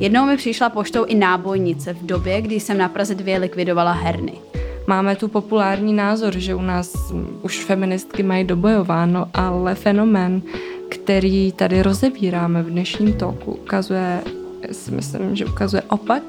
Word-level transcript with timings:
Jednou 0.00 0.26
mi 0.26 0.36
přišla 0.36 0.68
poštou 0.68 1.04
i 1.04 1.14
nábojnice 1.14 1.92
v 1.92 2.06
době, 2.06 2.42
kdy 2.42 2.60
jsem 2.60 2.78
na 2.78 2.88
Praze 2.88 3.14
2 3.14 3.38
likvidovala 3.38 3.92
herny. 3.92 4.32
Máme 4.86 5.16
tu 5.16 5.28
populární 5.28 5.92
názor, 5.92 6.38
že 6.38 6.54
u 6.54 6.62
nás 6.62 7.12
už 7.42 7.64
feministky 7.64 8.22
mají 8.22 8.44
dobojováno, 8.44 9.26
ale 9.34 9.74
fenomén, 9.74 10.42
který 10.88 11.52
tady 11.52 11.82
rozebíráme 11.82 12.62
v 12.62 12.70
dnešním 12.70 13.12
toku, 13.12 13.52
ukazuje, 13.52 14.20
si 14.72 14.90
myslím, 14.90 15.36
že 15.36 15.46
ukazuje 15.46 15.82
opak. 15.82 16.22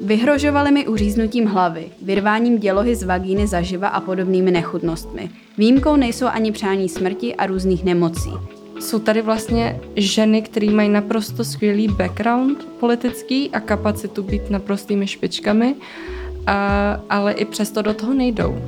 Vyhrožovali 0.00 0.72
mi 0.72 0.88
uříznutím 0.88 1.46
hlavy, 1.46 1.84
vyrváním 2.02 2.58
dělohy 2.58 2.96
z 2.96 3.02
vagíny 3.02 3.46
zaživa 3.46 3.88
a 3.88 4.00
podobnými 4.00 4.50
nechutnostmi. 4.50 5.30
Výjimkou 5.58 5.96
nejsou 5.96 6.26
ani 6.26 6.52
přání 6.52 6.88
smrti 6.88 7.34
a 7.34 7.46
různých 7.46 7.84
nemocí. 7.84 8.30
Jsou 8.80 8.98
tady 8.98 9.22
vlastně 9.22 9.80
ženy, 9.96 10.42
které 10.42 10.70
mají 10.70 10.88
naprosto 10.88 11.44
skvělý 11.44 11.88
background 11.88 12.64
politický 12.64 13.50
a 13.50 13.60
kapacitu 13.60 14.22
být 14.22 14.50
naprostými 14.50 15.06
špičkami, 15.06 15.74
a, 16.46 17.00
ale 17.10 17.32
i 17.32 17.44
přesto 17.44 17.82
do 17.82 17.94
toho 17.94 18.14
nejdou. 18.14 18.58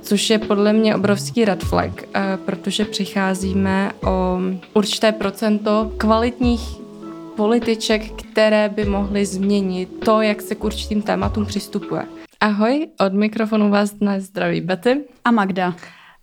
Což 0.00 0.30
je 0.30 0.38
podle 0.38 0.72
mě 0.72 0.96
obrovský 0.96 1.44
red 1.44 1.64
flag, 1.64 2.02
protože 2.44 2.84
přicházíme 2.84 3.92
o 4.06 4.38
určité 4.74 5.12
procento 5.12 5.92
kvalitních 5.96 6.60
političek, 7.36 8.12
které 8.12 8.68
by 8.68 8.84
mohly 8.84 9.26
změnit 9.26 9.88
to, 10.04 10.20
jak 10.20 10.42
se 10.42 10.54
k 10.54 10.64
určitým 10.64 11.02
tématům 11.02 11.46
přistupuje. 11.46 12.02
Ahoj, 12.40 12.88
od 13.06 13.12
mikrofonu 13.12 13.70
vás 13.70 13.90
dnes 13.90 14.24
zdraví 14.24 14.60
Betty 14.60 15.00
a 15.24 15.30
Magda. 15.30 15.74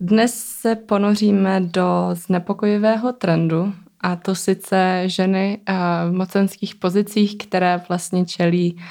Dnes 0.02 0.46
se 0.46 0.76
ponoříme 0.76 1.62
do 1.62 2.10
znepokojivého 2.14 3.14
trendu, 3.14 3.74
a 4.02 4.16
to 4.16 4.36
sice 4.36 5.04
ženy 5.06 5.62
v 6.10 6.12
mocenských 6.12 6.76
pozicích, 6.76 7.38
které 7.38 7.82
vlastně 7.90 8.26
čelí 8.26 8.82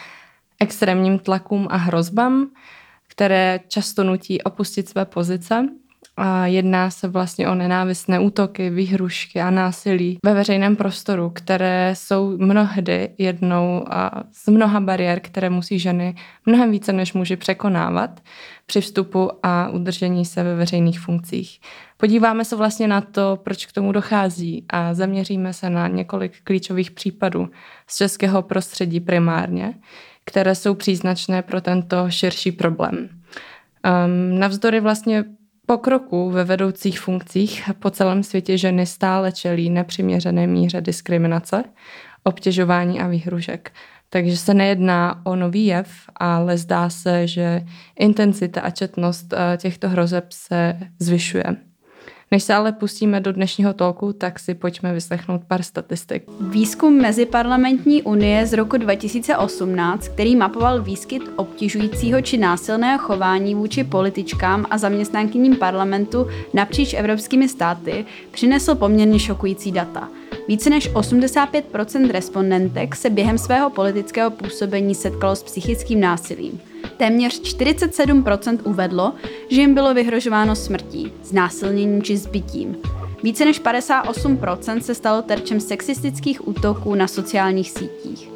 extrémním 0.61 1.19
tlakům 1.19 1.69
a 1.71 1.77
hrozbám, 1.77 2.51
které 3.07 3.60
často 3.69 4.05
nutí 4.05 4.43
opustit 4.43 4.88
své 4.88 5.05
pozice 5.05 5.69
a 6.19 6.47
jedná 6.47 6.91
se 6.91 7.09
vlastně 7.09 7.49
o 7.49 7.55
nenávistné 7.55 8.21
útoky, 8.21 8.71
výhrušky 8.71 9.41
a 9.41 9.51
násilí 9.51 10.19
ve 10.25 10.35
veřejném 10.35 10.77
prostoru, 10.77 11.30
které 11.30 11.95
jsou 11.97 12.37
mnohdy 12.38 13.10
jednou 13.19 13.85
z 14.33 14.49
mnoha 14.49 14.80
bariér, 14.80 15.21
které 15.21 15.51
musí 15.51 15.79
ženy 15.79 16.15
mnohem 16.47 16.71
více 16.71 16.93
než 16.93 17.13
muži 17.13 17.37
překonávat 17.37 18.21
při 18.66 18.80
vstupu 18.80 19.30
a 19.43 19.69
udržení 19.69 20.25
se 20.25 20.43
ve 20.43 20.55
veřejných 20.55 21.01
funkcích. 21.01 21.60
Podíváme 21.97 22.45
se 22.45 22.57
vlastně 22.57 22.88
na 22.88 23.01
to, 23.01 23.38
proč 23.43 23.66
k 23.66 23.73
tomu 23.73 23.93
dochází 23.93 24.65
a 24.69 24.95
zaměříme 24.95 25.53
se 25.53 25.71
na 25.71 25.88
několik 25.88 26.32
klíčových 26.45 26.91
případů 26.91 27.51
z 27.87 27.97
českého 27.97 28.43
prostředí 28.43 29.01
primárně, 29.01 29.75
které 30.25 30.55
jsou 30.55 30.75
příznačné 30.75 31.43
pro 31.43 31.60
tento 31.60 32.10
širší 32.10 32.53
problém. 32.53 32.97
Um, 32.99 34.38
navzdory 34.38 34.80
vlastně 34.80 35.25
pokroku 35.69 36.30
ve 36.30 36.45
vedoucích 36.45 37.01
funkcích 37.01 37.71
po 37.79 37.91
celém 37.91 38.23
světě 38.23 38.59
ženy 38.59 38.87
stále 38.87 39.33
čelí 39.33 39.71
nepřiměřené 39.71 40.47
míře 40.47 40.80
diskriminace, 40.80 41.65
obtěžování 42.25 43.01
a 43.01 43.09
výhružek. 43.09 43.73
Takže 44.10 44.37
se 44.37 44.55
nejedná 44.55 45.27
o 45.27 45.37
nový 45.37 45.66
jev, 45.66 45.88
ale 46.16 46.59
zdá 46.59 46.91
se, 46.91 47.27
že 47.27 47.63
intenzita 47.99 48.60
a 48.60 48.71
četnost 48.71 49.33
eh, 49.33 49.57
těchto 49.57 49.88
hrozeb 49.88 50.25
se 50.33 50.79
zvyšuje. 50.99 51.68
Než 52.30 52.43
se 52.43 52.54
ale 52.54 52.73
pustíme 52.73 53.21
do 53.21 53.32
dnešního 53.32 53.74
tolku, 53.74 54.12
tak 54.12 54.38
si 54.38 54.54
pojďme 54.54 54.93
vyslechnout 54.93 55.43
pár 55.48 55.62
statistik. 55.62 56.23
Výzkum 56.40 57.01
Meziparlamentní 57.02 58.02
unie 58.02 58.46
z 58.46 58.52
roku 58.52 58.76
2018, 58.76 60.09
který 60.09 60.37
mapoval 60.37 60.82
výskyt 60.82 61.23
obtěžujícího 61.37 62.23
či 62.23 62.37
násilného 62.37 62.98
chování 62.98 63.54
vůči 63.54 63.85
političkám 63.85 64.66
a 64.70 64.78
zaměstnankyním 64.78 65.56
parlamentu 65.56 66.26
napříč 66.54 66.94
evropskými 66.94 67.48
státy, 67.48 68.04
přinesl 68.30 68.74
poměrně 68.74 69.19
šokující 69.19 69.72
data. 69.72 70.08
Více 70.48 70.70
než 70.70 70.91
85% 70.91 72.10
respondentek 72.10 72.97
se 72.97 73.10
během 73.10 73.38
svého 73.38 73.70
politického 73.70 74.30
působení 74.30 74.94
setkalo 74.94 75.36
s 75.36 75.42
psychickým 75.42 76.00
násilím. 76.00 76.60
Téměř 76.97 77.41
47% 77.41 78.59
uvedlo, 78.65 79.12
že 79.49 79.61
jim 79.61 79.75
bylo 79.75 79.94
vyhrožováno 79.94 80.56
smrtí, 80.56 81.12
znásilněním 81.22 82.03
či 82.03 82.16
zbytím. 82.16 82.77
Více 83.22 83.44
než 83.44 83.62
58% 83.62 84.78
se 84.81 84.94
stalo 84.94 85.22
terčem 85.22 85.61
sexistických 85.61 86.49
útoků 86.49 86.94
na 86.94 87.09
sociálních 87.09 87.71
sítích. 87.71 88.28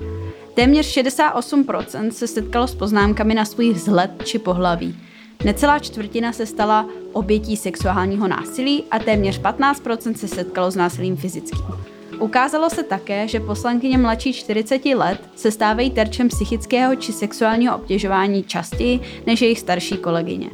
Téměř 0.54 0.96
68% 0.96 2.10
se 2.10 2.26
setkalo 2.26 2.66
s 2.66 2.74
poznámkami 2.74 3.34
na 3.34 3.44
svůj 3.44 3.72
vzhled 3.72 4.10
či 4.24 4.38
pohlaví. 4.38 4.96
Necelá 5.44 5.78
čtvrtina 5.78 6.32
se 6.32 6.46
stala 6.46 6.88
obětí 7.12 7.56
sexuálního 7.56 8.28
násilí 8.28 8.84
a 8.90 8.98
téměř 8.98 9.40
15% 9.40 10.14
se 10.14 10.28
setkalo 10.28 10.70
s 10.70 10.76
násilím 10.76 11.16
fyzickým. 11.16 11.91
Ukázalo 12.22 12.70
se 12.70 12.82
také, 12.82 13.28
že 13.28 13.40
poslankyně 13.40 13.98
mladší 13.98 14.32
40 14.32 14.86
let 14.86 15.20
se 15.36 15.50
stávají 15.50 15.90
terčem 15.90 16.28
psychického 16.28 16.96
či 16.96 17.12
sexuálního 17.12 17.76
obtěžování 17.76 18.42
častěji 18.42 19.00
než 19.26 19.42
jejich 19.42 19.58
starší 19.58 19.96
kolegyně. 19.96 20.50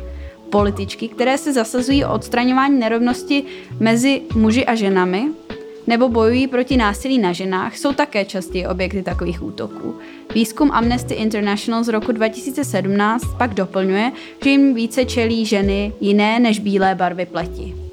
Političky, 0.50 1.08
které 1.08 1.38
se 1.38 1.52
zasazují 1.52 2.04
o 2.04 2.14
odstraňování 2.14 2.78
nerovnosti 2.78 3.44
mezi 3.80 4.22
muži 4.34 4.66
a 4.66 4.74
ženami, 4.74 5.28
nebo 5.86 6.08
bojují 6.08 6.46
proti 6.46 6.76
násilí 6.76 7.18
na 7.18 7.32
ženách, 7.32 7.76
jsou 7.76 7.92
také 7.92 8.24
častěji 8.24 8.66
objekty 8.66 9.02
takových 9.02 9.42
útoků. 9.42 9.94
Výzkum 10.34 10.70
Amnesty 10.72 11.14
International 11.14 11.84
z 11.84 11.88
roku 11.88 12.12
2017 12.12 13.24
pak 13.38 13.54
doplňuje, 13.54 14.12
že 14.44 14.50
jim 14.50 14.74
více 14.74 15.04
čelí 15.04 15.46
ženy 15.46 15.92
jiné 16.00 16.40
než 16.40 16.58
bílé 16.58 16.94
barvy 16.94 17.26
pleti. 17.26 17.87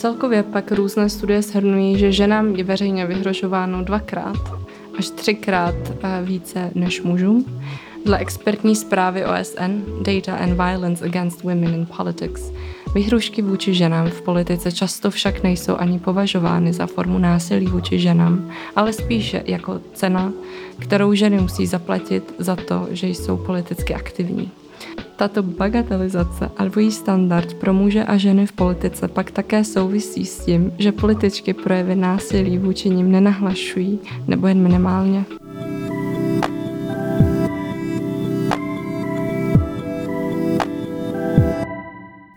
Celkově 0.00 0.42
pak 0.42 0.72
různé 0.72 1.08
studie 1.08 1.42
shrnují, 1.42 1.98
že 1.98 2.12
ženám 2.12 2.56
je 2.56 2.64
veřejně 2.64 3.06
vyhrožováno 3.06 3.84
dvakrát 3.84 4.36
až 4.98 5.10
třikrát 5.10 5.74
eh, 5.90 6.22
více 6.24 6.70
než 6.74 7.02
mužům. 7.02 7.62
Dle 8.04 8.18
expertní 8.18 8.76
zprávy 8.76 9.24
OSN 9.24 10.02
Data 10.02 10.36
and 10.36 10.52
Violence 10.52 11.04
Against 11.04 11.42
Women 11.42 11.74
in 11.74 11.86
Politics 11.96 12.52
Vyhrušky 12.94 13.42
vůči 13.42 13.74
ženám 13.74 14.10
v 14.10 14.22
politice 14.22 14.72
často 14.72 15.10
však 15.10 15.42
nejsou 15.42 15.76
ani 15.76 15.98
považovány 15.98 16.72
za 16.72 16.86
formu 16.86 17.18
násilí 17.18 17.66
vůči 17.66 17.98
ženám, 17.98 18.50
ale 18.76 18.92
spíše 18.92 19.42
jako 19.46 19.80
cena, 19.94 20.32
kterou 20.78 21.14
ženy 21.14 21.40
musí 21.40 21.66
zaplatit 21.66 22.34
za 22.38 22.56
to, 22.56 22.86
že 22.90 23.06
jsou 23.08 23.36
politicky 23.36 23.94
aktivní. 23.94 24.50
Tato 25.20 25.42
bagatelizace 25.42 26.50
a 26.56 26.64
dvojí 26.64 26.92
standard 26.92 27.54
pro 27.54 27.74
muže 27.74 28.04
a 28.04 28.16
ženy 28.16 28.46
v 28.46 28.52
politice 28.52 29.08
pak 29.08 29.30
také 29.30 29.64
souvisí 29.64 30.26
s 30.26 30.44
tím, 30.44 30.72
že 30.78 30.92
političky 30.92 31.54
projevy 31.54 31.96
násilí 31.96 32.58
vůči 32.58 32.90
nim 32.90 33.10
nenahlašují 33.10 34.00
nebo 34.26 34.46
jen 34.46 34.62
minimálně. 34.62 35.24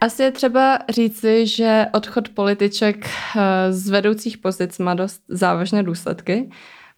Asi 0.01 0.23
je 0.23 0.31
třeba 0.31 0.79
říci, 0.89 1.47
že 1.47 1.85
odchod 1.93 2.29
političek 2.29 3.05
eh, 3.05 3.73
z 3.73 3.89
vedoucích 3.89 4.37
pozic 4.37 4.79
má 4.79 4.93
dost 4.93 5.21
závažné 5.27 5.83
důsledky, 5.83 6.49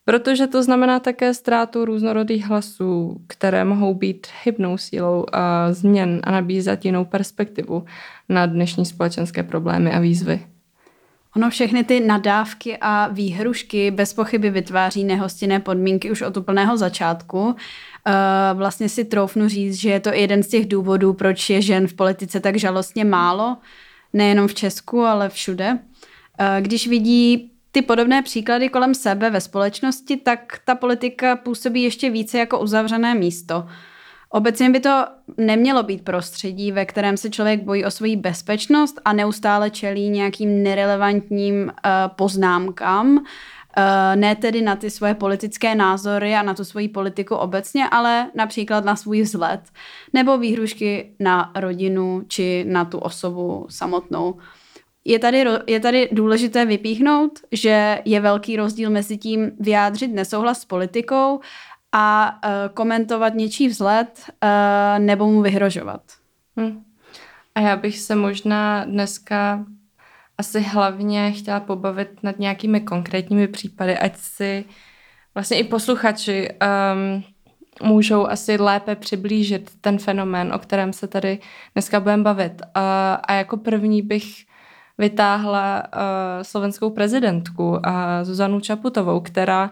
Protože 0.05 0.47
to 0.47 0.63
znamená 0.63 0.99
také 0.99 1.33
ztrátu 1.33 1.85
různorodých 1.85 2.45
hlasů, 2.45 3.21
které 3.27 3.65
mohou 3.65 3.93
být 3.93 4.27
hybnou 4.43 4.77
sílou 4.77 5.25
a 5.33 5.73
změn 5.73 6.21
a 6.23 6.31
nabízet 6.31 6.85
jinou 6.85 7.05
perspektivu 7.05 7.85
na 8.29 8.45
dnešní 8.45 8.85
společenské 8.85 9.43
problémy 9.43 9.91
a 9.91 9.99
výzvy. 9.99 10.47
Ono 11.35 11.49
všechny 11.49 11.83
ty 11.83 11.99
nadávky 11.99 12.77
a 12.81 13.07
výhrušky 13.07 13.91
bez 13.91 14.13
pochyby 14.13 14.49
vytváří 14.49 15.03
nehostinné 15.03 15.59
podmínky 15.59 16.11
už 16.11 16.21
od 16.21 16.37
úplného 16.37 16.77
začátku. 16.77 17.55
Vlastně 18.53 18.89
si 18.89 19.05
troufnu 19.05 19.47
říct, 19.47 19.75
že 19.75 19.89
je 19.89 19.99
to 19.99 20.09
jeden 20.13 20.43
z 20.43 20.47
těch 20.47 20.67
důvodů, 20.67 21.13
proč 21.13 21.49
je 21.49 21.61
žen 21.61 21.87
v 21.87 21.93
politice 21.93 22.39
tak 22.39 22.55
žalostně 22.55 23.05
málo, 23.05 23.57
nejenom 24.13 24.47
v 24.47 24.53
Česku, 24.53 25.01
ale 25.01 25.29
všude. 25.29 25.79
Když 26.59 26.87
vidí 26.87 27.51
ty 27.75 27.81
podobné 27.81 28.21
příklady 28.21 28.69
kolem 28.69 28.95
sebe 28.95 29.29
ve 29.29 29.41
společnosti, 29.41 30.17
tak 30.17 30.59
ta 30.65 30.75
politika 30.75 31.35
působí 31.35 31.83
ještě 31.83 32.09
více 32.09 32.37
jako 32.39 32.59
uzavřené 32.59 33.15
místo. 33.15 33.65
Obecně 34.29 34.69
by 34.69 34.79
to 34.79 35.05
nemělo 35.37 35.83
být 35.83 36.03
prostředí, 36.03 36.71
ve 36.71 36.85
kterém 36.85 37.17
se 37.17 37.29
člověk 37.29 37.63
bojí 37.63 37.85
o 37.85 37.91
svoji 37.91 38.15
bezpečnost 38.15 39.01
a 39.05 39.13
neustále 39.13 39.69
čelí 39.69 40.09
nějakým 40.09 40.63
nerelevantním 40.63 41.63
uh, 41.63 41.71
poznámkám, 42.15 43.17
uh, 43.17 43.23
ne 44.15 44.35
tedy 44.35 44.61
na 44.61 44.75
ty 44.75 44.89
svoje 44.89 45.13
politické 45.13 45.75
názory 45.75 46.35
a 46.35 46.43
na 46.43 46.53
tu 46.53 46.63
svoji 46.63 46.89
politiku 46.89 47.35
obecně, 47.35 47.89
ale 47.89 48.31
například 48.35 48.85
na 48.85 48.95
svůj 48.95 49.21
vzhled 49.21 49.61
nebo 50.13 50.37
výhrušky 50.37 51.11
na 51.19 51.51
rodinu 51.55 52.23
či 52.27 52.65
na 52.67 52.85
tu 52.85 52.97
osobu 52.97 53.65
samotnou. 53.69 54.35
Je 55.05 55.19
tady, 55.19 55.45
je 55.67 55.79
tady 55.79 56.09
důležité 56.11 56.65
vypíchnout, 56.65 57.39
že 57.51 58.01
je 58.05 58.19
velký 58.19 58.55
rozdíl 58.55 58.89
mezi 58.89 59.17
tím 59.17 59.51
vyjádřit 59.59 60.07
nesouhlas 60.07 60.61
s 60.61 60.65
politikou 60.65 61.39
a 61.91 62.31
uh, 62.31 62.73
komentovat 62.73 63.33
něčí 63.33 63.67
vzhled 63.67 64.25
uh, 64.27 64.99
nebo 64.99 65.27
mu 65.27 65.41
vyhrožovat. 65.41 66.01
Hmm. 66.57 66.83
A 67.55 67.59
já 67.59 67.75
bych 67.75 67.99
se 67.99 68.15
možná 68.15 68.85
dneska 68.85 69.65
asi 70.37 70.61
hlavně 70.61 71.31
chtěla 71.31 71.59
pobavit 71.59 72.23
nad 72.23 72.39
nějakými 72.39 72.81
konkrétními 72.81 73.47
případy, 73.47 73.97
ať 73.97 74.17
si 74.17 74.65
vlastně 75.35 75.57
i 75.57 75.63
posluchači 75.63 76.49
um, 76.49 77.23
můžou 77.89 78.27
asi 78.27 78.57
lépe 78.57 78.95
přiblížit 78.95 79.71
ten 79.81 79.97
fenomén, 79.97 80.53
o 80.53 80.59
kterém 80.59 80.93
se 80.93 81.07
tady 81.07 81.39
dneska 81.75 81.99
budeme 81.99 82.23
bavit. 82.23 82.61
A, 82.73 83.13
a 83.13 83.33
jako 83.33 83.57
první 83.57 84.01
bych 84.01 84.45
vytáhla 84.97 85.83
uh, 85.83 85.99
slovenskou 86.41 86.89
prezidentku 86.89 87.69
uh, 87.69 87.79
Zuzanu 88.23 88.59
Čaputovou, 88.59 89.19
která 89.19 89.71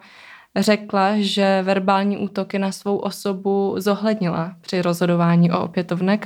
řekla, 0.56 1.12
že 1.18 1.62
verbální 1.62 2.18
útoky 2.18 2.60
na 2.60 2.72
svou 2.72 2.98
osobu 2.98 3.76
zohlednila 3.78 4.56
při 4.62 4.82
rozhodování 4.82 5.52
o 5.52 5.64
opětovné 5.64 6.20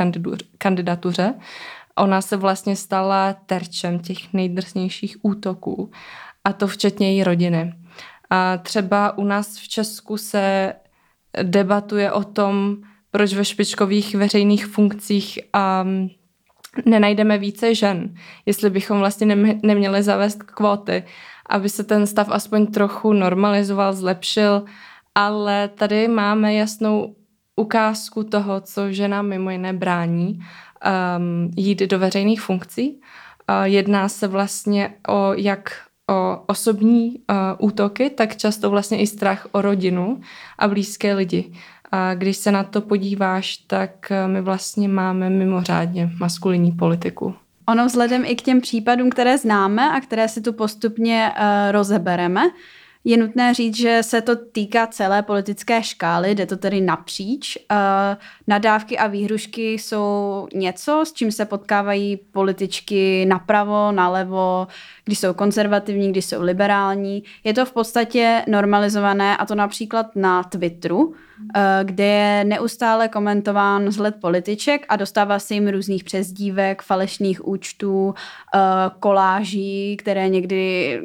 kandidatuře. 0.57 1.33
Ona 1.97 2.21
se 2.21 2.38
vlastně 2.38 2.75
stala 2.75 3.33
terčem 3.45 3.99
těch 3.99 4.33
nejdrsnějších 4.33 5.17
útoků, 5.21 5.91
a 6.43 6.53
to 6.53 6.67
včetně 6.67 7.11
její 7.11 7.23
rodiny. 7.23 7.73
A 8.29 8.57
třeba 8.57 9.17
u 9.17 9.23
nás 9.23 9.57
v 9.57 9.67
Česku 9.67 10.17
se 10.17 10.73
debatuje 11.43 12.11
o 12.11 12.23
tom, 12.23 12.77
proč 13.11 13.33
ve 13.33 13.45
špičkových 13.45 14.15
veřejných 14.15 14.65
funkcích 14.65 15.39
um, 15.83 16.09
nenajdeme 16.85 17.37
více 17.37 17.75
žen, 17.75 18.13
jestli 18.45 18.69
bychom 18.69 18.99
vlastně 18.99 19.35
neměli 19.63 20.03
zavést 20.03 20.43
kvóty, 20.43 21.03
aby 21.49 21.69
se 21.69 21.83
ten 21.83 22.07
stav 22.07 22.29
aspoň 22.31 22.67
trochu 22.67 23.13
normalizoval, 23.13 23.93
zlepšil, 23.93 24.63
ale 25.15 25.67
tady 25.67 26.07
máme 26.07 26.53
jasnou 26.53 27.15
ukázku 27.55 28.23
toho, 28.23 28.61
co 28.61 28.91
žena 28.91 29.21
mimo 29.21 29.49
jiné 29.49 29.73
brání 29.73 30.39
um, 30.39 31.51
jít 31.55 31.79
do 31.79 31.99
veřejných 31.99 32.41
funkcí. 32.41 32.93
Uh, 33.49 33.63
jedná 33.63 34.09
se 34.09 34.27
vlastně 34.27 34.93
o 35.07 35.33
jak 35.33 35.87
o 36.09 36.43
osobní 36.45 37.09
uh, 37.09 37.35
útoky, 37.59 38.09
tak 38.09 38.35
často 38.35 38.69
vlastně 38.69 38.99
i 38.99 39.07
strach 39.07 39.47
o 39.51 39.61
rodinu 39.61 40.21
a 40.59 40.67
blízké 40.67 41.13
lidi. 41.13 41.53
A 41.92 42.13
když 42.13 42.38
se 42.38 42.51
na 42.51 42.63
to 42.63 42.81
podíváš, 42.81 43.57
tak 43.57 43.92
uh, 44.12 44.31
my 44.31 44.42
vlastně 44.42 44.88
máme 44.88 45.30
mimořádně 45.30 46.10
maskulinní 46.19 46.72
politiku. 46.72 47.36
Ono 47.69 47.86
vzhledem 47.86 48.25
i 48.25 48.36
k 48.36 48.42
těm 48.42 48.62
případům, 48.62 49.10
které 49.10 49.38
známe 49.38 49.92
a 49.92 50.01
které 50.01 50.28
si 50.28 50.42
tu 50.42 50.54
postupně 50.54 51.31
uh, 51.31 51.72
rozebereme, 51.72 52.42
je 53.07 53.18
nutné 53.18 53.54
říct, 53.54 53.77
že 53.77 54.00
se 54.01 54.21
to 54.21 54.36
týká 54.36 54.88
celé 54.88 55.24
politické 55.24 55.83
škály, 55.83 56.36
jde 56.36 56.45
to 56.45 56.57
tedy 56.57 56.81
napříč. 56.81 57.57
Nadávky 58.48 58.98
a 58.98 59.07
výhrušky 59.07 59.74
jsou 59.74 60.48
něco, 60.54 61.04
s 61.06 61.13
čím 61.13 61.31
se 61.31 61.45
potkávají 61.45 62.18
političky 62.31 63.25
napravo, 63.25 63.92
nalevo, 63.92 64.68
když 65.06 65.19
jsou 65.19 65.33
konzervativní, 65.33 66.12
když 66.12 66.25
jsou 66.25 66.42
liberální. 66.42 67.24
Je 67.44 67.54
to 67.54 67.65
v 67.65 67.71
podstatě 67.71 68.44
normalizované 68.48 69.38
a 69.38 69.45
to 69.45 69.56
například 69.56 70.15
na 70.15 70.44
Twitteru, 70.44 71.13
kde 71.83 72.06
je 72.06 72.44
neustále 72.44 73.07
komentován 73.07 73.86
vzhled 73.86 74.15
političek 74.21 74.86
a 74.89 74.95
dostává 74.95 75.39
se 75.39 75.53
jim 75.53 75.68
různých 75.68 76.03
přezdívek, 76.03 76.81
falešných 76.81 77.48
účtů, 77.48 78.13
koláží, 79.00 79.98
které 79.98 80.30
někdy 80.30 81.01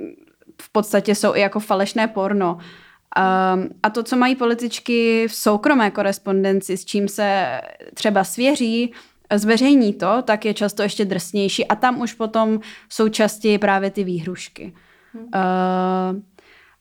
v 0.63 0.73
podstatě 0.73 1.15
jsou 1.15 1.35
i 1.35 1.41
jako 1.41 1.61
falešné 1.61 2.09
porno. 2.09 2.59
Um, 2.59 3.69
a 3.83 3.91
to, 3.91 4.03
co 4.03 4.17
mají 4.17 4.37
političky 4.37 5.29
v 5.29 5.35
soukromé 5.35 5.91
korespondenci, 5.91 6.77
s 6.77 6.85
čím 6.85 7.09
se 7.09 7.61
třeba 7.95 8.25
svěří, 8.25 8.93
zveřejní 9.35 9.95
to, 9.95 10.23
tak 10.23 10.45
je 10.45 10.55
často 10.55 10.83
ještě 10.83 11.05
drsnější 11.05 11.67
a 11.67 11.75
tam 11.75 12.01
už 12.01 12.13
potom 12.13 12.61
jsou 12.89 13.09
častěji 13.09 13.59
právě 13.59 13.91
ty 13.91 14.05
výhrušky. 14.05 14.75
Hmm. 15.15 15.25
Uh, 15.25 16.21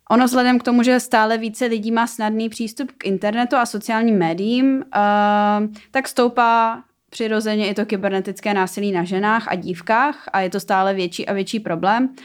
ono 0.10 0.26
vzhledem 0.26 0.60
k 0.60 0.64
tomu, 0.64 0.84
že 0.84 1.00
stále 1.00 1.38
více 1.38 1.66
lidí 1.66 1.92
má 1.92 2.08
snadný 2.08 2.50
přístup 2.50 2.92
k 2.98 3.06
internetu 3.06 3.56
a 3.56 3.66
sociálním 3.66 4.18
médiím, 4.18 4.76
uh, 4.76 5.76
tak 5.92 6.08
stoupá 6.08 6.84
přirozeně 7.10 7.70
i 7.70 7.74
to 7.74 7.86
kybernetické 7.86 8.54
násilí 8.54 8.92
na 8.92 9.04
ženách 9.04 9.48
a 9.48 9.56
dívkách 9.56 10.30
a 10.34 10.42
je 10.42 10.50
to 10.50 10.60
stále 10.60 10.94
větší 10.94 11.28
a 11.28 11.34
větší 11.34 11.60
problém. 11.60 12.04
Uh, 12.04 12.16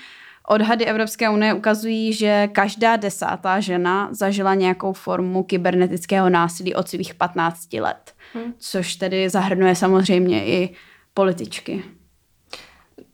Odhady 0.49 0.87
Evropské 0.87 1.31
unie 1.31 1.55
ukazují, 1.55 2.13
že 2.13 2.49
každá 2.53 2.97
desátá 2.97 3.61
žena 3.61 4.09
zažila 4.13 4.55
nějakou 4.55 4.93
formu 4.93 5.43
kybernetického 5.43 6.31
násilí 6.31 6.75
od 6.75 6.89
svých 6.89 7.15
15 7.15 7.73
let, 7.73 8.15
hmm. 8.35 8.55
což 8.59 8.97
tedy 8.97 9.29
zahrnuje 9.29 9.75
samozřejmě 9.75 10.45
i 10.47 10.75
političky. 11.15 11.85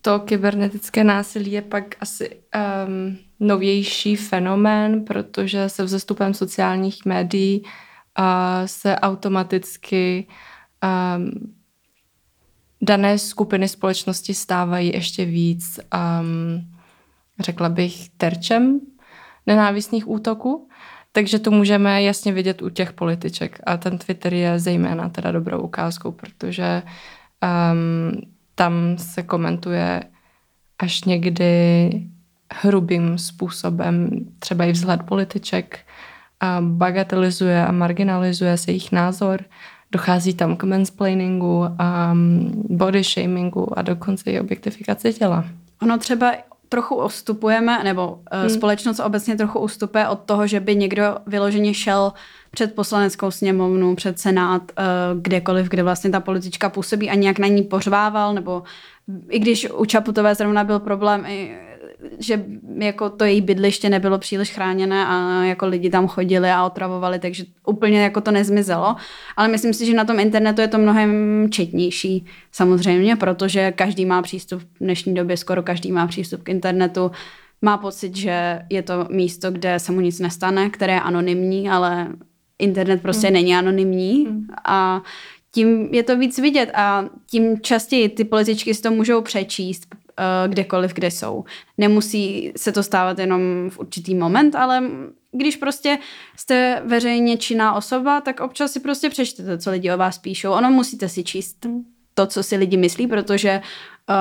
To 0.02 0.18
kybernetické 0.18 1.04
násilí 1.04 1.52
je 1.52 1.62
pak 1.62 1.84
asi 2.00 2.36
um, 2.86 3.18
novější 3.40 4.16
fenomén, 4.16 5.04
protože 5.04 5.68
se 5.68 5.84
vzestupem 5.84 6.34
sociálních 6.34 7.04
médií 7.04 7.62
uh, 7.62 7.66
se 8.66 8.96
automaticky 8.96 10.26
um, 11.16 11.54
dané 12.82 13.18
skupiny 13.18 13.68
společnosti 13.68 14.34
stávají 14.34 14.92
ještě 14.94 15.24
víc 15.24 15.80
um, 16.20 16.72
řekla 17.42 17.68
bych, 17.68 18.08
terčem 18.08 18.80
nenávistných 19.46 20.08
útoků. 20.08 20.68
Takže 21.12 21.38
to 21.38 21.50
můžeme 21.50 22.02
jasně 22.02 22.32
vidět 22.32 22.62
u 22.62 22.68
těch 22.68 22.92
političek. 22.92 23.60
A 23.66 23.76
ten 23.76 23.98
Twitter 23.98 24.34
je 24.34 24.58
zejména 24.58 25.08
teda 25.08 25.32
dobrou 25.32 25.60
ukázkou, 25.60 26.12
protože 26.12 26.82
um, 26.82 28.20
tam 28.54 28.72
se 28.98 29.22
komentuje 29.22 30.02
až 30.78 31.04
někdy 31.04 31.90
hrubým 32.52 33.18
způsobem 33.18 34.10
třeba 34.38 34.64
i 34.64 34.72
vzhled 34.72 35.02
političek, 35.02 35.78
a 36.42 36.60
bagatelizuje 36.60 37.66
a 37.66 37.72
marginalizuje 37.72 38.56
se 38.56 38.70
jejich 38.70 38.92
názor, 38.92 39.44
dochází 39.92 40.34
tam 40.34 40.56
k 40.56 40.64
mansplainingu, 40.64 41.58
um, 41.58 42.52
body 42.68 43.02
shamingu 43.02 43.78
a 43.78 43.82
dokonce 43.82 44.30
i 44.30 44.40
objektifikaci 44.40 45.12
těla. 45.12 45.44
Ono 45.82 45.98
třeba 45.98 46.32
trochu 46.72 47.04
ustupujeme, 47.04 47.84
nebo 47.84 48.08
uh, 48.08 48.40
hmm. 48.40 48.50
společnost 48.50 49.00
obecně 49.00 49.36
trochu 49.36 49.58
ustupuje 49.58 50.08
od 50.08 50.20
toho, 50.24 50.46
že 50.46 50.60
by 50.60 50.76
někdo 50.76 51.16
vyloženě 51.26 51.74
šel 51.74 52.12
před 52.50 52.74
poslaneckou 52.74 53.30
sněmovnu, 53.30 53.94
před 53.94 54.18
senát, 54.18 54.62
uh, 54.62 55.20
kdekoliv, 55.20 55.68
kde 55.68 55.82
vlastně 55.82 56.10
ta 56.10 56.20
politička 56.20 56.70
působí 56.70 57.10
a 57.10 57.14
nějak 57.14 57.38
na 57.38 57.46
ní 57.46 57.62
pořvával, 57.62 58.34
nebo 58.34 58.62
i 59.28 59.38
když 59.38 59.68
u 59.70 59.84
Čaputové 59.84 60.34
zrovna 60.34 60.64
byl 60.64 60.80
problém 60.80 61.26
i 61.26 61.56
že 62.18 62.44
jako 62.78 63.10
to 63.10 63.24
její 63.24 63.40
bydliště 63.40 63.88
nebylo 63.88 64.18
příliš 64.18 64.50
chráněné 64.50 65.06
a 65.06 65.44
jako 65.44 65.66
lidi 65.66 65.90
tam 65.90 66.08
chodili 66.08 66.50
a 66.50 66.66
otravovali, 66.66 67.18
takže 67.18 67.44
úplně 67.66 68.02
jako 68.02 68.20
to 68.20 68.30
nezmizelo. 68.30 68.96
Ale 69.36 69.48
myslím 69.48 69.74
si, 69.74 69.86
že 69.86 69.94
na 69.94 70.04
tom 70.04 70.20
internetu 70.20 70.60
je 70.60 70.68
to 70.68 70.78
mnohem 70.78 71.46
četnější 71.50 72.26
samozřejmě, 72.52 73.16
protože 73.16 73.72
každý 73.72 74.06
má 74.06 74.22
přístup 74.22 74.62
v 74.62 74.66
dnešní 74.80 75.14
době, 75.14 75.36
skoro 75.36 75.62
každý 75.62 75.92
má 75.92 76.06
přístup 76.06 76.42
k 76.42 76.48
internetu. 76.48 77.10
Má 77.62 77.78
pocit, 77.78 78.16
že 78.16 78.62
je 78.70 78.82
to 78.82 79.06
místo, 79.10 79.50
kde 79.50 79.78
se 79.78 79.92
mu 79.92 80.00
nic 80.00 80.20
nestane, 80.20 80.70
které 80.70 80.92
je 80.92 81.00
anonymní, 81.00 81.70
ale 81.70 82.08
internet 82.58 83.02
prostě 83.02 83.26
hmm. 83.26 83.34
není 83.34 83.56
anonymní 83.56 84.26
hmm. 84.26 84.46
a 84.64 85.02
tím 85.54 85.88
je 85.92 86.02
to 86.02 86.18
víc 86.18 86.38
vidět 86.38 86.70
a 86.74 87.04
tím 87.30 87.60
častěji 87.60 88.08
ty 88.08 88.24
političky 88.24 88.74
si 88.74 88.82
to 88.82 88.90
můžou 88.90 89.20
přečíst, 89.22 89.86
kdekoliv, 90.46 90.94
kde 90.94 91.10
jsou. 91.10 91.44
Nemusí 91.78 92.52
se 92.56 92.72
to 92.72 92.82
stávat 92.82 93.18
jenom 93.18 93.70
v 93.70 93.78
určitý 93.78 94.14
moment, 94.14 94.54
ale 94.54 94.82
když 95.32 95.56
prostě 95.56 95.98
jste 96.36 96.82
veřejně 96.84 97.36
činná 97.36 97.74
osoba, 97.74 98.20
tak 98.20 98.40
občas 98.40 98.72
si 98.72 98.80
prostě 98.80 99.10
přečtete, 99.10 99.58
co 99.58 99.70
lidi 99.70 99.92
o 99.92 99.96
vás 99.96 100.18
píšou. 100.18 100.52
Ono 100.52 100.70
musíte 100.70 101.08
si 101.08 101.24
číst 101.24 101.66
to, 102.14 102.26
co 102.26 102.42
si 102.42 102.56
lidi 102.56 102.76
myslí, 102.76 103.06
protože 103.06 103.60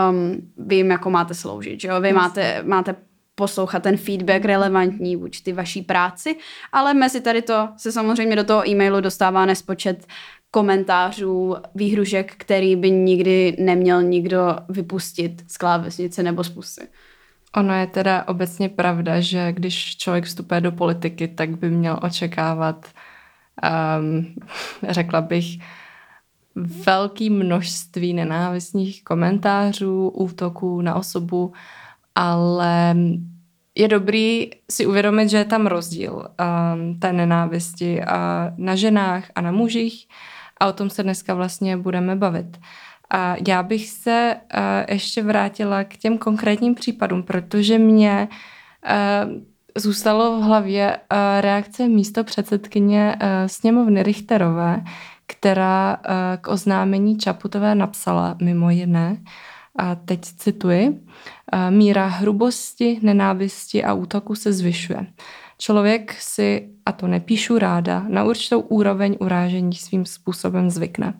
um, 0.09 0.51
vy 0.57 0.75
jim 0.75 0.91
jako 0.91 1.09
máte 1.09 1.33
sloužit, 1.33 1.81
že 1.81 1.87
jo? 1.87 2.01
Vy 2.01 2.13
máte, 2.13 2.63
máte 2.63 2.95
poslouchat 3.35 3.83
ten 3.83 3.97
feedback 3.97 4.45
relevantní 4.45 5.15
vůči 5.15 5.43
ty 5.43 5.53
vaší 5.53 5.81
práci, 5.81 6.35
ale 6.71 6.93
mezi 6.93 7.21
tady 7.21 7.41
to 7.41 7.69
se 7.77 7.91
samozřejmě 7.91 8.35
do 8.35 8.43
toho 8.43 8.69
e-mailu 8.69 9.01
dostává 9.01 9.45
nespočet 9.45 10.07
komentářů, 10.51 11.55
výhružek, 11.75 12.33
který 12.37 12.75
by 12.75 12.91
nikdy 12.91 13.55
neměl 13.59 14.03
nikdo 14.03 14.57
vypustit 14.69 15.43
z 15.47 15.57
klávesnice 15.57 16.23
nebo 16.23 16.43
z 16.43 16.49
pusy. 16.49 16.87
Ono 17.55 17.73
je 17.73 17.87
teda 17.87 18.27
obecně 18.27 18.69
pravda, 18.69 19.19
že 19.19 19.51
když 19.51 19.97
člověk 19.97 20.25
vstupuje 20.25 20.61
do 20.61 20.71
politiky, 20.71 21.27
tak 21.27 21.49
by 21.49 21.69
měl 21.69 21.99
očekávat, 22.01 22.85
um, 23.99 24.35
řekla 24.89 25.21
bych, 25.21 25.45
velké 26.85 27.29
množství 27.29 28.13
nenávistných 28.13 29.03
komentářů, 29.03 30.09
útoků 30.09 30.81
na 30.81 30.95
osobu, 30.95 31.53
ale 32.15 32.95
je 33.75 33.87
dobrý 33.87 34.49
si 34.71 34.85
uvědomit, 34.85 35.29
že 35.29 35.37
je 35.37 35.45
tam 35.45 35.67
rozdíl 35.67 36.13
um, 36.13 36.99
té 36.99 37.13
nenávisti 37.13 38.03
a 38.03 38.51
na 38.57 38.75
ženách 38.75 39.31
a 39.35 39.41
na 39.41 39.51
mužích 39.51 40.07
a 40.61 40.67
o 40.67 40.73
tom 40.73 40.89
se 40.89 41.03
dneska 41.03 41.33
vlastně 41.33 41.77
budeme 41.77 42.15
bavit. 42.15 42.59
A 43.09 43.35
já 43.47 43.63
bych 43.63 43.89
se 43.89 44.35
uh, 44.35 44.59
ještě 44.89 45.23
vrátila 45.23 45.83
k 45.83 45.97
těm 45.97 46.17
konkrétním 46.17 46.75
případům, 46.75 47.23
protože 47.23 47.77
mě 47.77 48.27
uh, 48.27 49.31
zůstalo 49.77 50.39
v 50.39 50.43
hlavě 50.43 50.97
uh, 50.97 51.17
reakce 51.41 51.87
místo 51.87 52.23
předsedkyně 52.23 53.15
sněmovny 53.45 54.03
Richterové, 54.03 54.83
která 55.27 55.97
k 56.41 56.47
oznámení 56.47 57.17
Čaputové 57.17 57.75
napsala 57.75 58.35
mimo 58.41 58.69
jiné, 58.69 59.17
a 59.75 59.95
teď 59.95 60.21
cituji, 60.21 61.01
míra 61.69 62.07
hrubosti, 62.07 62.99
nenávisti 63.01 63.83
a 63.83 63.93
útoku 63.93 64.35
se 64.35 64.53
zvyšuje. 64.53 65.05
Člověk 65.61 66.13
si, 66.19 66.69
a 66.85 66.91
to 66.91 67.07
nepíšu 67.07 67.57
ráda, 67.57 68.05
na 68.07 68.23
určitou 68.23 68.59
úroveň 68.59 69.17
urážení 69.19 69.73
svým 69.73 70.05
způsobem 70.05 70.69
zvykne. 70.69 71.13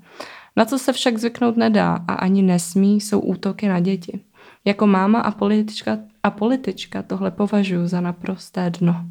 Na 0.56 0.66
co 0.66 0.80
se 0.80 0.94
však 0.94 1.18
zvyknout 1.18 1.58
nedá 1.58 2.00
a 2.08 2.14
ani 2.14 2.42
nesmí, 2.42 3.02
jsou 3.02 3.20
útoky 3.20 3.68
na 3.68 3.80
děti. 3.80 4.20
Jako 4.66 4.88
máma 4.88 5.20
a 5.20 5.32
politička, 5.32 5.98
a 6.24 6.32
politička 6.32 7.02
tohle 7.02 7.32
považuji 7.32 7.88
za 7.88 8.02
naprosté 8.02 8.70
dno. 8.70 9.06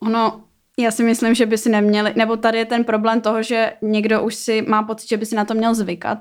Ono, 0.00 0.40
já 0.78 0.90
si 0.90 1.04
myslím, 1.04 1.34
že 1.34 1.46
by 1.46 1.58
si 1.58 1.70
neměli, 1.70 2.12
nebo 2.16 2.36
tady 2.36 2.58
je 2.58 2.64
ten 2.64 2.84
problém 2.84 3.20
toho, 3.20 3.42
že 3.42 3.72
někdo 3.82 4.22
už 4.22 4.34
si 4.34 4.62
má 4.62 4.82
pocit, 4.82 5.08
že 5.08 5.16
by 5.16 5.26
si 5.26 5.34
na 5.34 5.44
to 5.44 5.54
měl 5.54 5.74
zvykat, 5.74 6.18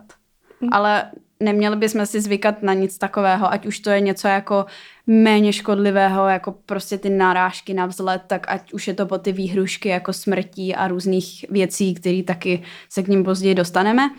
hmm. 0.61 0.69
ale 0.73 1.11
neměli 1.41 1.75
bychom 1.75 2.05
si 2.05 2.21
zvykat 2.21 2.63
na 2.63 2.73
nic 2.73 2.97
takového, 2.97 3.51
ať 3.51 3.65
už 3.65 3.79
to 3.79 3.89
je 3.89 4.01
něco 4.01 4.27
jako 4.27 4.65
méně 5.07 5.53
škodlivého, 5.53 6.27
jako 6.27 6.51
prostě 6.51 6.97
ty 6.97 7.09
narážky 7.09 7.73
na 7.73 7.85
vzlet, 7.85 8.21
tak 8.27 8.45
ať 8.49 8.73
už 8.73 8.87
je 8.87 8.93
to 8.93 9.05
po 9.05 9.17
ty 9.17 9.31
výhrušky 9.31 9.89
jako 9.89 10.13
smrtí 10.13 10.75
a 10.75 10.87
různých 10.87 11.45
věcí, 11.49 11.93
které 11.93 12.23
taky 12.23 12.63
se 12.89 13.03
k 13.03 13.07
ním 13.07 13.23
později 13.23 13.55
dostaneme. 13.55 14.09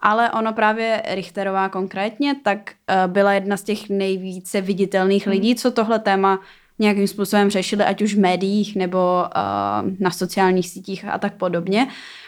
Ale 0.00 0.30
ono 0.30 0.52
právě 0.52 1.02
Richterová 1.10 1.68
konkrétně, 1.68 2.34
tak 2.44 2.58
uh, 3.06 3.12
byla 3.12 3.32
jedna 3.32 3.56
z 3.56 3.62
těch 3.62 3.88
nejvíce 3.88 4.60
viditelných 4.60 5.26
hmm. 5.26 5.32
lidí, 5.32 5.54
co 5.54 5.70
tohle 5.70 5.98
téma 5.98 6.40
nějakým 6.78 7.08
způsobem 7.08 7.50
řešili, 7.50 7.84
ať 7.84 8.02
už 8.02 8.14
v 8.14 8.20
médiích 8.20 8.76
nebo 8.76 9.24
uh, 9.24 9.90
na 10.00 10.10
sociálních 10.10 10.68
sítích 10.68 11.04
a 11.04 11.18
tak 11.18 11.34
podobně. 11.34 11.86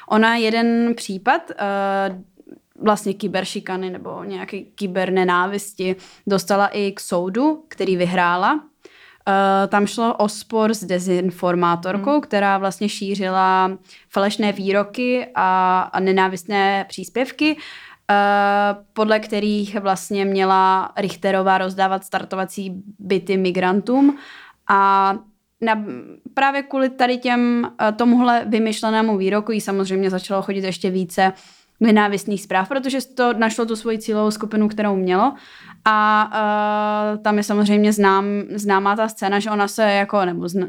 Ona 0.09 0.37
jeden 0.37 0.95
případ 0.95 1.51
uh, 1.51 2.17
vlastně 2.83 3.15
kyberšikany 3.15 3.91
nebo 3.91 4.25
nějaké 4.25 4.61
kybernenávisti 4.61 5.97
dostala 6.27 6.67
i 6.67 6.93
k 6.93 7.01
soudu, 7.01 7.65
který 7.69 7.97
vyhrála. 7.97 8.55
Uh, 8.55 9.69
tam 9.69 9.87
šlo 9.87 10.15
o 10.15 10.29
spor 10.29 10.75
s 10.75 10.85
dezinformátorkou, 10.85 12.11
hmm. 12.11 12.21
která 12.21 12.59
vlastně 12.59 12.89
šířila 12.89 13.71
falešné 14.11 14.53
výroky 14.53 15.27
a, 15.35 15.81
a 15.81 16.01
nenávistné 16.01 16.85
příspěvky, 16.89 17.57
uh, 17.57 17.59
podle 18.93 19.21
kterých 19.21 19.81
vlastně 19.81 20.25
měla 20.25 20.93
Richterová 20.97 21.59
rozdávat 21.59 22.05
startovací 22.05 22.83
byty 22.99 23.37
migrantům 23.37 24.19
a 24.69 25.15
na, 25.61 25.85
právě 26.35 26.63
kvůli 26.63 26.91
tady 26.91 27.19
těm 27.19 27.71
tomuhle 27.97 28.45
vymyšlenému 28.47 29.17
výroku 29.17 29.53
jí 29.53 29.61
samozřejmě 29.61 30.11
začalo 30.11 30.43
chodit 30.43 30.65
ještě 30.65 30.91
více 30.91 31.33
nenávistných 31.81 32.43
zpráv, 32.43 32.69
protože 32.69 32.99
to 33.15 33.33
našlo 33.33 33.67
tu 33.67 33.77
svoji 33.77 33.99
cílovou 33.99 34.31
skupinu, 34.31 34.69
kterou 34.69 34.97
mělo. 34.97 35.35
A 35.85 36.29
uh, 37.15 37.23
tam 37.23 37.37
je 37.37 37.43
samozřejmě 37.43 37.93
znám, 37.93 38.25
známá 38.55 38.97
ta 38.97 39.09
scéna, 39.09 39.39
že 39.39 39.51
ona 39.51 39.69
se 39.69 39.93
jako, 39.93 40.25
nebo 40.25 40.49
zna, 40.49 40.67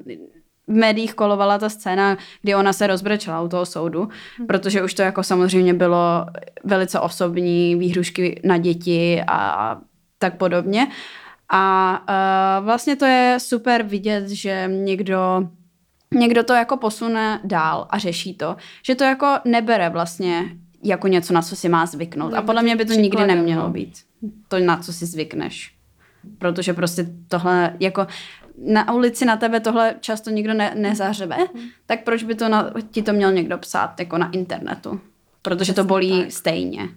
v 0.67 0.73
médiích 0.73 1.13
kolovala 1.13 1.57
ta 1.57 1.69
scéna, 1.69 2.17
kdy 2.41 2.55
ona 2.55 2.73
se 2.73 2.87
rozbrečela 2.87 3.41
u 3.41 3.47
toho 3.47 3.65
soudu, 3.65 4.09
hmm. 4.37 4.47
protože 4.47 4.83
už 4.83 4.93
to 4.93 5.01
jako 5.01 5.23
samozřejmě 5.23 5.73
bylo 5.73 6.25
velice 6.63 6.99
osobní, 6.99 7.75
výhrušky 7.75 8.41
na 8.45 8.57
děti 8.57 9.23
a 9.27 9.77
tak 10.19 10.37
podobně. 10.37 10.87
A 11.49 12.01
uh, 12.59 12.65
vlastně 12.65 12.95
to 12.95 13.05
je 13.05 13.37
super 13.39 13.83
vidět, 13.83 14.29
že 14.29 14.69
někdo 14.73 15.49
někdo 16.13 16.43
to 16.43 16.53
jako 16.53 16.77
posune 16.77 17.39
dál 17.43 17.87
a 17.89 17.97
řeší 17.97 18.33
to, 18.33 18.55
že 18.85 18.95
to 18.95 19.03
jako 19.03 19.37
nebere 19.45 19.89
vlastně 19.89 20.45
jako 20.83 21.07
něco, 21.07 21.33
na 21.33 21.41
co 21.41 21.55
si 21.55 21.69
má 21.69 21.85
zvyknout. 21.85 22.33
A 22.33 22.41
podle 22.41 22.63
mě 22.63 22.75
by 22.75 22.85
to 22.85 22.93
nikdy 22.93 23.27
nemělo 23.27 23.63
no. 23.63 23.69
být. 23.69 23.93
To, 24.47 24.59
na 24.59 24.77
co 24.77 24.93
si 24.93 25.05
zvykneš. 25.05 25.73
Protože 26.37 26.73
prostě 26.73 27.07
tohle, 27.27 27.75
jako 27.79 28.07
na 28.65 28.93
ulici 28.93 29.25
na 29.25 29.37
tebe 29.37 29.59
tohle 29.59 29.95
často 29.99 30.29
nikdo 30.29 30.53
ne, 30.53 30.73
nezařve, 30.75 31.37
mm. 31.37 31.61
tak 31.85 32.03
proč 32.03 32.23
by 32.23 32.35
to 32.35 32.49
na, 32.49 32.71
ti 32.91 33.01
to 33.01 33.13
měl 33.13 33.31
někdo 33.31 33.57
psát 33.57 33.99
jako 33.99 34.17
na 34.17 34.31
internetu? 34.31 34.99
Protože 35.41 35.73
to 35.73 35.83
bolí 35.83 36.21
tak. 36.21 36.31
stejně. 36.31 36.89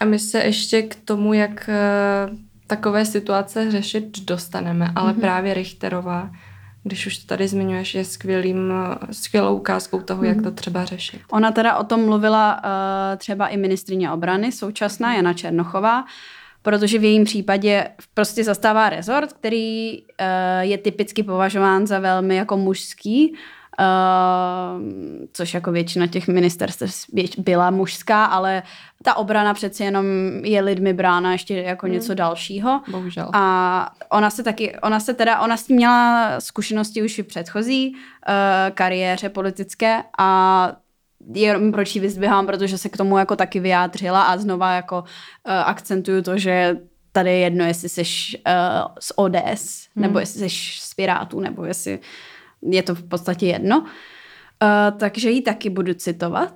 A 0.00 0.04
my 0.04 0.18
se 0.18 0.38
ještě 0.38 0.82
k 0.82 0.94
tomu, 0.94 1.32
jak 1.32 1.70
uh, 2.30 2.36
takové 2.66 3.04
situace 3.04 3.70
řešit 3.70 4.24
dostaneme, 4.24 4.92
ale 4.94 5.12
mm-hmm. 5.12 5.20
právě 5.20 5.54
Richterová 5.54 6.30
když 6.86 7.06
už 7.06 7.18
to 7.18 7.26
tady 7.26 7.48
zmiňuješ, 7.48 7.94
je 7.94 8.04
skvělým, 8.04 8.72
skvělou 9.12 9.56
ukázkou 9.56 10.00
toho, 10.00 10.24
jak 10.24 10.36
to 10.36 10.42
mhm. 10.42 10.54
třeba 10.54 10.84
řešit. 10.84 11.20
Ona 11.30 11.52
teda 11.52 11.76
o 11.76 11.84
tom 11.84 12.04
mluvila 12.04 12.54
uh, 12.56 13.18
třeba 13.18 13.48
i 13.48 13.56
ministrině 13.56 14.10
obrany 14.10 14.52
současná, 14.52 15.14
Jana 15.14 15.32
Černochová, 15.32 16.04
protože 16.62 16.98
v 16.98 17.04
jejím 17.04 17.24
případě 17.24 17.88
prostě 18.14 18.44
zastává 18.44 18.88
rezort, 18.88 19.32
který 19.32 20.02
uh, 20.02 20.06
je 20.60 20.78
typicky 20.78 21.22
považován 21.22 21.86
za 21.86 21.98
velmi 21.98 22.36
jako 22.36 22.56
mužský, 22.56 23.34
Uh, 23.80 24.82
což 25.32 25.54
jako 25.54 25.72
většina 25.72 26.06
těch 26.06 26.28
ministerstv 26.28 26.88
byla 27.38 27.70
mužská, 27.70 28.24
ale 28.24 28.62
ta 29.02 29.14
obrana 29.14 29.54
přeci 29.54 29.84
jenom 29.84 30.06
je 30.44 30.62
lidmi 30.62 30.92
brána 30.92 31.32
ještě 31.32 31.56
jako 31.56 31.86
hmm. 31.86 31.92
něco 31.92 32.14
dalšího. 32.14 32.80
Bohužel. 32.90 33.30
A 33.32 33.94
ona 34.10 34.30
se 34.30 34.42
taky, 34.42 34.76
ona 34.76 35.00
se 35.00 35.14
teda, 35.14 35.40
ona 35.40 35.56
s 35.56 35.62
tím 35.62 35.76
měla 35.76 36.30
zkušenosti 36.40 37.02
už 37.02 37.18
v 37.18 37.22
předchozí 37.22 37.92
uh, 37.94 38.74
kariéře 38.74 39.28
politické 39.28 40.02
a 40.18 40.72
jenom 41.34 41.72
proč 41.72 41.94
ji 41.94 42.00
vyzdvihám, 42.00 42.46
protože 42.46 42.78
se 42.78 42.88
k 42.88 42.96
tomu 42.96 43.18
jako 43.18 43.36
taky 43.36 43.60
vyjádřila 43.60 44.22
a 44.22 44.36
znova 44.36 44.72
jako 44.72 44.98
uh, 44.98 45.52
akcentuju 45.64 46.22
to, 46.22 46.38
že 46.38 46.76
tady 47.12 47.30
je 47.30 47.38
jedno, 47.38 47.64
jestli 47.64 47.88
jsi 47.88 48.02
uh, 48.02 48.86
z 49.00 49.12
ODS, 49.16 49.88
hmm. 49.94 50.02
nebo 50.02 50.18
jestli 50.18 50.50
jsi 50.50 50.56
z 50.80 50.94
Pirátů, 50.94 51.40
nebo 51.40 51.64
jestli 51.64 51.98
je 52.62 52.82
to 52.82 52.94
v 52.94 53.02
podstatě 53.02 53.46
jedno. 53.46 53.78
Uh, 53.80 54.98
takže 54.98 55.30
ji 55.30 55.42
taky 55.42 55.70
budu 55.70 55.94
citovat. 55.94 56.52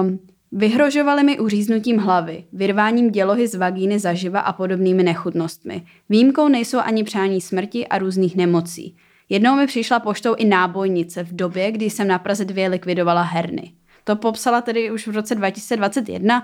Um, 0.00 0.18
Vyhrožovali 0.52 1.22
mi 1.22 1.38
uříznutím 1.38 1.98
hlavy, 1.98 2.44
vyrváním 2.52 3.10
dělohy 3.10 3.48
z 3.48 3.54
vagíny 3.54 3.98
zaživa 3.98 4.40
a 4.40 4.52
podobnými 4.52 5.02
nechutnostmi. 5.02 5.86
Výjimkou 6.08 6.48
nejsou 6.48 6.78
ani 6.78 7.04
přání 7.04 7.40
smrti 7.40 7.86
a 7.86 7.98
různých 7.98 8.36
nemocí. 8.36 8.96
Jednou 9.28 9.56
mi 9.56 9.66
přišla 9.66 10.00
poštou 10.00 10.34
i 10.34 10.44
nábojnice 10.44 11.24
v 11.24 11.36
době, 11.36 11.72
kdy 11.72 11.90
jsem 11.90 12.08
na 12.08 12.18
Praze 12.18 12.44
2 12.44 12.68
likvidovala 12.68 13.22
herny. 13.22 13.72
To 14.04 14.16
popsala 14.16 14.60
tedy 14.60 14.90
už 14.90 15.06
v 15.06 15.14
roce 15.14 15.34
2021 15.34 16.42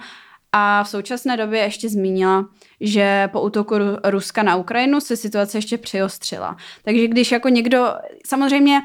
a 0.53 0.85
v 0.85 0.89
současné 0.89 1.37
době 1.37 1.61
ještě 1.61 1.89
zmínila, 1.89 2.49
že 2.81 3.29
po 3.33 3.41
útoku 3.41 3.75
Ruska 4.05 4.43
na 4.43 4.57
Ukrajinu 4.57 5.01
se 5.01 5.17
situace 5.17 5.59
ještě 5.59 5.79
přiostřila. 5.79 6.57
Takže 6.85 7.09
když 7.09 7.33
jako 7.33 7.49
někdo, 7.49 7.87
samozřejmě 8.27 8.81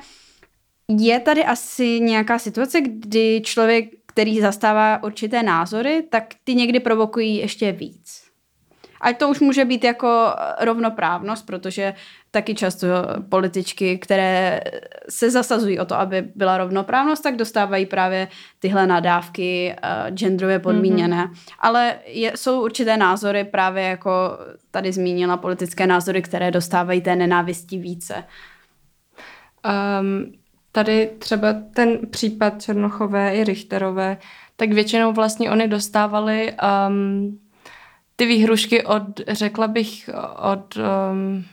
je 0.99 1.19
tady 1.19 1.45
asi 1.45 1.99
nějaká 1.99 2.39
situace, 2.39 2.81
kdy 2.81 3.41
člověk 3.45 3.89
který 4.17 4.41
zastává 4.41 5.03
určité 5.03 5.43
názory, 5.43 6.03
tak 6.09 6.23
ty 6.43 6.55
někdy 6.55 6.79
provokují 6.79 7.37
ještě 7.37 7.71
víc. 7.71 8.26
Ať 9.01 9.17
to 9.17 9.29
už 9.29 9.39
může 9.39 9.65
být 9.65 9.83
jako 9.83 10.35
rovnoprávnost, 10.59 11.45
protože 11.45 11.93
taky 12.31 12.55
často 12.55 12.87
političky, 13.29 13.97
které 13.97 14.61
se 15.09 15.31
zasazují 15.31 15.79
o 15.79 15.85
to, 15.85 15.95
aby 15.95 16.27
byla 16.35 16.57
rovnoprávnost, 16.57 17.23
tak 17.23 17.35
dostávají 17.35 17.85
právě 17.85 18.27
tyhle 18.59 18.87
nadávky 18.87 19.75
uh, 19.83 20.15
genderově 20.15 20.59
podmíněné. 20.59 21.25
Mm-hmm. 21.25 21.55
Ale 21.59 21.95
je, 22.05 22.31
jsou 22.35 22.63
určité 22.63 22.97
názory, 22.97 23.43
právě 23.43 23.83
jako 23.83 24.11
tady 24.71 24.91
zmínila 24.91 25.37
politické 25.37 25.87
názory, 25.87 26.21
které 26.21 26.51
dostávají 26.51 27.01
té 27.01 27.15
nenávisti 27.15 27.77
více. 27.77 28.23
Um, 30.01 30.31
tady 30.71 31.09
třeba 31.19 31.55
ten 31.73 31.99
případ 32.11 32.61
Černochové 32.61 33.35
i 33.35 33.43
Richterové, 33.43 34.17
tak 34.55 34.71
většinou 34.71 35.13
vlastně 35.13 35.51
oni 35.51 35.67
dostávali 35.67 36.53
um, 36.87 37.39
ty 38.17 38.25
výhrušky 38.25 38.83
od, 38.83 39.19
řekla 39.27 39.67
bych, 39.67 40.09
od, 40.53 40.77
um, 41.11 41.45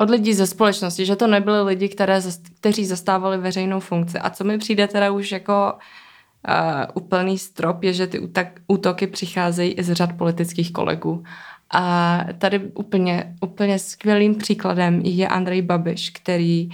od 0.00 0.10
lidí 0.10 0.34
ze 0.34 0.46
společnosti, 0.46 1.06
že 1.06 1.16
to 1.16 1.26
nebyly 1.26 1.62
lidi, 1.62 1.88
které, 1.88 2.20
kteří 2.60 2.84
zastávali 2.84 3.38
veřejnou 3.38 3.80
funkci. 3.80 4.18
A 4.18 4.30
co 4.30 4.44
mi 4.44 4.58
přijde 4.58 4.88
teda 4.88 5.10
už 5.10 5.32
jako 5.32 5.72
uh, 5.72 6.84
úplný 6.94 7.38
strop, 7.38 7.82
je, 7.82 7.92
že 7.92 8.06
ty 8.06 8.20
útoky 8.66 9.06
přicházejí 9.06 9.72
i 9.72 9.82
z 9.82 9.92
řad 9.92 10.12
politických 10.12 10.72
kolegů. 10.72 11.24
A 11.72 12.18
tady 12.38 12.58
úplně, 12.58 13.36
úplně 13.40 13.78
skvělým 13.78 14.34
příkladem 14.34 15.00
je 15.00 15.28
Andrej 15.28 15.62
Babiš, 15.62 16.10
který 16.10 16.68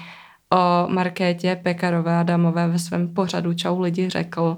o 0.53 0.89
Markétě 0.89 1.61
Pekarové 1.63 2.17
Adamové 2.17 2.69
ve 2.69 2.79
svém 2.79 3.15
pořadu 3.15 3.55
Čau 3.55 3.81
lidi 3.81 4.09
řekl, 4.09 4.57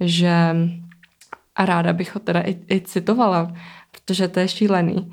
že 0.00 0.56
a 1.56 1.64
ráda 1.64 1.92
bych 1.92 2.14
ho 2.14 2.20
teda 2.20 2.40
i, 2.40 2.58
i 2.70 2.80
citovala, 2.80 3.52
protože 3.90 4.28
to 4.28 4.40
je 4.40 4.48
šílený. 4.48 5.12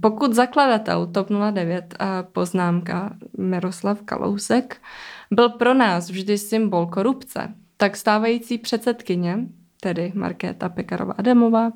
Pokud 0.00 0.34
zakladatel 0.34 1.06
TOP 1.06 1.28
09 1.52 1.94
a 1.98 2.22
poznámka 2.22 3.16
Miroslav 3.38 4.02
Kalousek 4.02 4.82
byl 5.30 5.48
pro 5.48 5.74
nás 5.74 6.10
vždy 6.10 6.38
symbol 6.38 6.86
korupce, 6.86 7.54
tak 7.76 7.96
stávající 7.96 8.58
předsedkyně, 8.58 9.38
tedy 9.80 10.12
Markéta 10.14 10.68
Pekarová 10.68 11.14
Adamová, 11.18 11.70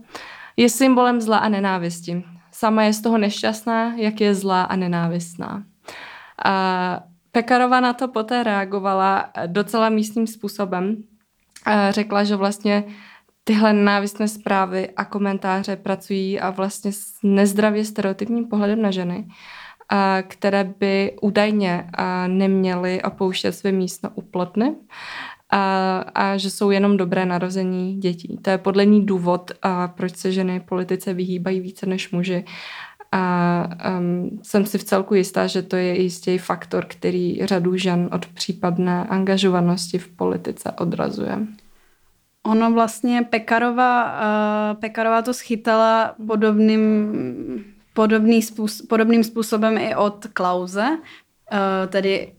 je 0.56 0.68
symbolem 0.68 1.20
zla 1.20 1.38
a 1.38 1.48
nenávisti. 1.48 2.24
Sama 2.52 2.82
je 2.82 2.92
z 2.92 3.00
toho 3.00 3.18
nešťastná, 3.18 3.94
jak 3.94 4.20
je 4.20 4.34
zlá 4.34 4.62
a 4.62 4.76
nenávistná. 4.76 5.62
A 6.44 7.00
Pekarová 7.32 7.80
na 7.80 7.92
to 7.92 8.08
poté 8.08 8.42
reagovala 8.42 9.30
docela 9.46 9.88
místním 9.88 10.26
způsobem. 10.26 10.96
A 11.64 11.90
řekla, 11.90 12.24
že 12.24 12.36
vlastně 12.36 12.84
tyhle 13.48 13.72
nenávistné 13.72 14.28
zprávy 14.28 14.88
a 14.96 15.04
komentáře 15.04 15.76
pracují 15.76 16.40
a 16.40 16.50
vlastně 16.50 16.92
s 16.92 17.18
nezdravě 17.22 17.84
stereotypním 17.84 18.44
pohledem 18.44 18.82
na 18.82 18.90
ženy, 18.90 19.28
a 19.88 20.22
které 20.22 20.64
by 20.64 21.16
údajně 21.22 21.90
neměly 22.26 23.02
opouštět 23.02 23.54
své 23.54 23.72
místo 23.72 24.10
u 24.14 24.22
plotny 24.22 24.74
a, 25.50 25.98
a 26.14 26.36
že 26.36 26.50
jsou 26.50 26.70
jenom 26.70 26.96
dobré 26.96 27.26
narození 27.26 27.96
dětí. 27.96 28.38
To 28.42 28.50
je 28.50 28.58
podle 28.58 28.86
ní 28.86 29.06
důvod, 29.06 29.50
a 29.62 29.88
proč 29.88 30.16
se 30.16 30.32
ženy 30.32 30.60
politice 30.60 31.14
vyhýbají 31.14 31.60
více 31.60 31.86
než 31.86 32.10
muži. 32.10 32.44
A 33.12 33.64
um, 33.98 34.40
jsem 34.42 34.66
si 34.66 34.78
v 34.78 34.84
celku 34.84 35.14
jistá, 35.14 35.46
že 35.46 35.62
to 35.62 35.76
je 35.76 36.02
jistý 36.02 36.38
faktor, 36.38 36.84
který 36.88 37.46
řadu 37.46 37.76
žen 37.76 38.08
od 38.12 38.26
případné 38.26 39.04
angažovanosti 39.04 39.98
v 39.98 40.08
politice 40.08 40.72
odrazuje. 40.72 41.38
Ono 42.48 42.72
vlastně 42.72 43.22
Pekarova, 43.30 44.04
uh, 44.04 44.80
Pekarova 44.80 45.22
to 45.22 45.34
schytala 45.34 46.14
podobným, 46.26 46.84
podobný 47.94 48.42
způsob, 48.42 48.88
podobným 48.88 49.24
způsobem 49.24 49.78
i 49.78 49.94
od 49.94 50.26
Klauze, 50.32 50.88
uh, 50.90 50.98
tedy 51.88 52.32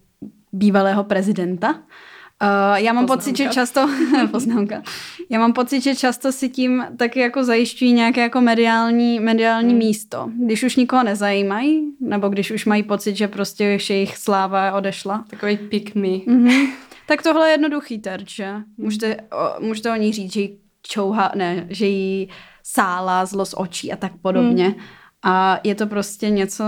bývalého 0.52 1.04
prezidenta. 1.04 1.70
Uh, 1.74 2.76
já 2.76 2.94
mám 2.94 3.06
poznámka. 3.06 3.16
pocit, 3.16 3.38
že 3.38 3.50
často, 3.50 3.90
poznámka, 4.32 4.82
já 5.30 5.40
mám 5.40 5.54
pocit, 5.54 5.82
že 5.82 5.96
často 5.96 6.32
si 6.32 6.50
tím 6.50 6.86
taky 6.98 7.20
jako 7.20 7.44
zajišťují 7.44 7.94
nějaké 7.94 8.22
jako 8.22 8.42
mediální, 8.42 9.20
mediální 9.20 9.70
hmm. 9.70 9.78
místo. 9.78 10.30
Když 10.46 10.64
už 10.64 10.76
nikoho 10.76 11.04
nezajímají, 11.04 11.92
nebo 12.00 12.30
když 12.30 12.52
už 12.52 12.66
mají 12.66 12.84
pocit, 12.84 13.16
že 13.16 13.28
prostě 13.28 13.64
jejich 13.90 14.18
sláva 14.18 14.74
odešla. 14.74 15.26
Takový 15.30 15.58
pick 15.58 15.96
me. 15.96 16.08
Mm-hmm. 16.08 16.70
Tak 17.10 17.24
tohle 17.24 17.48
je 17.48 17.52
jednoduchý 17.52 18.00
terč, 18.00 18.36
že? 18.36 18.56
Můžete, 18.78 19.16
o, 19.16 19.62
můžete 19.66 19.92
o 19.92 19.96
ní 19.96 20.14
říct, 20.14 20.34
že 20.34 20.42
jí 20.42 20.60
čouha, 20.82 21.32
ne, 21.36 21.66
že 21.70 21.86
jí 21.86 22.30
sála 22.64 23.26
zlo 23.26 23.46
z 23.46 23.54
očí 23.58 23.92
a 23.92 23.96
tak 23.96 24.12
podobně. 24.22 24.66
Hmm. 24.66 24.80
A 25.24 25.60
je 25.64 25.76
to 25.76 25.88
prostě 25.88 26.30
něco, 26.30 26.64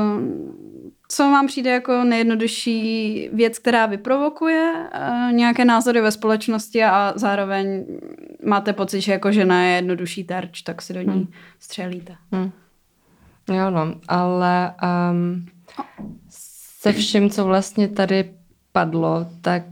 co 1.07 1.23
vám 1.23 1.47
přijde 1.47 1.71
jako 1.71 2.03
nejjednodušší 2.03 3.29
věc, 3.33 3.59
která 3.59 3.85
vyprovokuje 3.85 4.73
uh, 4.73 5.31
nějaké 5.31 5.65
názory 5.65 6.01
ve 6.01 6.11
společnosti 6.11 6.83
a 6.83 7.13
zároveň 7.15 7.85
máte 8.45 8.73
pocit, 8.73 9.01
že 9.01 9.11
jako 9.11 9.31
žena 9.31 9.65
je 9.65 9.75
jednodušší 9.75 10.23
terč, 10.23 10.61
tak 10.61 10.81
si 10.81 10.93
do 10.93 11.01
ní 11.01 11.13
hmm. 11.13 11.27
střelíte. 11.59 12.15
Hmm. 12.31 12.51
Jo 13.53 13.69
no, 13.69 13.95
ale 14.07 14.73
um, 15.11 15.45
se 16.29 16.93
vším, 16.93 17.29
co 17.29 17.45
vlastně 17.45 17.87
tady 17.87 18.33
padlo, 18.71 19.27
tak 19.41 19.63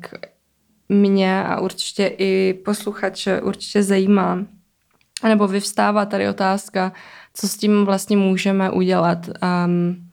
mě 0.89 1.43
a 1.43 1.59
určitě 1.59 2.07
i 2.17 2.53
posluchače 2.65 3.41
určitě 3.41 3.83
zajímá, 3.83 4.45
nebo 5.23 5.47
vyvstává 5.47 6.05
tady 6.05 6.29
otázka, 6.29 6.91
co 7.33 7.47
s 7.47 7.57
tím 7.57 7.85
vlastně 7.85 8.17
můžeme 8.17 8.71
udělat. 8.71 9.29
Um, 9.65 10.09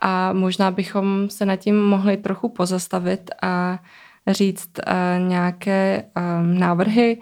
a 0.00 0.32
možná 0.32 0.70
bychom 0.70 1.30
se 1.30 1.46
nad 1.46 1.56
tím 1.56 1.82
mohli 1.82 2.16
trochu 2.16 2.48
pozastavit 2.48 3.30
a 3.42 3.78
říct 4.26 4.70
uh, 4.78 5.28
nějaké 5.28 6.04
um, 6.16 6.58
návrhy. 6.58 7.20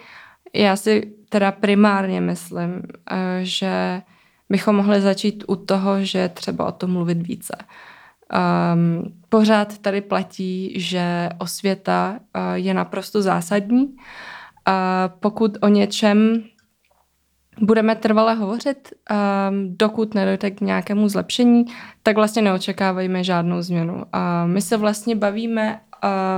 Já 0.55 0.77
si 0.77 1.13
teda 1.29 1.53
primárně 1.53 2.21
myslím, 2.21 2.73
uh, 2.73 2.83
že 3.43 4.03
bychom 4.49 4.77
mohli 4.77 5.01
začít 5.01 5.45
u 5.49 5.57
toho, 5.57 6.05
že 6.05 6.29
třeba 6.29 6.67
o 6.67 6.73
tom 6.73 6.91
mluvit 6.91 7.27
více. 7.27 7.57
Um, 8.33 9.13
pořád 9.29 9.79
tady 9.79 10.01
platí, 10.01 10.81
že 10.81 11.29
osvěta 11.39 12.19
uh, 12.19 12.43
je 12.55 12.75
naprosto 12.75 13.23
zásadní. 13.23 13.97
A 14.67 15.09
pokud 15.21 15.59
o 15.61 15.69
něčem 15.69 16.43
budeme 17.61 17.95
trvale 17.95 18.35
hovořit, 18.35 18.93
um, 19.11 19.77
dokud 19.77 20.15
nedojde 20.15 20.51
k 20.51 20.61
nějakému 20.61 21.09
zlepšení, 21.09 21.65
tak 22.03 22.17
vlastně 22.17 22.43
neočekávejme 22.43 23.25
žádnou 23.25 23.63
změnu. 23.63 24.03
A 24.13 24.47
my 24.47 24.61
se 24.61 24.77
vlastně 24.77 25.17
bavíme 25.17 25.81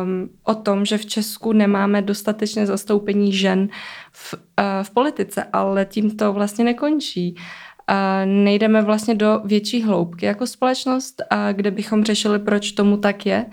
um, 0.02 0.28
o 0.44 0.54
tom, 0.54 0.84
že 0.84 0.98
v 0.98 1.06
Česku 1.06 1.52
nemáme 1.52 2.02
dostatečné 2.02 2.66
zastoupení 2.66 3.32
žen 3.32 3.68
v, 4.12 4.34
uh, 4.34 4.40
v 4.82 4.90
politice, 4.90 5.44
ale 5.52 5.84
tím 5.84 6.16
to 6.16 6.32
vlastně 6.32 6.64
nekončí 6.64 7.36
a 7.86 8.24
nejdeme 8.24 8.82
vlastně 8.82 9.14
do 9.14 9.40
větší 9.44 9.82
hloubky 9.82 10.26
jako 10.26 10.46
společnost, 10.46 11.22
a 11.30 11.52
kde 11.52 11.70
bychom 11.70 12.04
řešili, 12.04 12.38
proč 12.38 12.72
tomu 12.72 12.96
tak 12.96 13.26
je, 13.26 13.46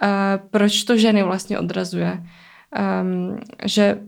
a 0.00 0.38
proč 0.50 0.84
to 0.84 0.96
ženy 0.96 1.22
vlastně 1.22 1.58
odrazuje. 1.58 2.24
Um, 3.02 3.38
že 3.64 3.98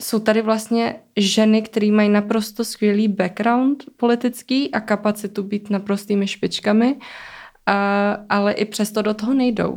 jsou 0.00 0.18
tady 0.18 0.42
vlastně 0.42 0.94
ženy, 1.16 1.62
které 1.62 1.92
mají 1.92 2.08
naprosto 2.08 2.64
skvělý 2.64 3.08
background 3.08 3.84
politický 3.96 4.70
a 4.70 4.80
kapacitu 4.80 5.42
být 5.42 5.70
naprostými 5.70 6.26
špičkami, 6.26 6.96
a, 7.66 8.16
ale 8.28 8.52
i 8.52 8.64
přesto 8.64 9.02
do 9.02 9.14
toho 9.14 9.34
nejdou. 9.34 9.76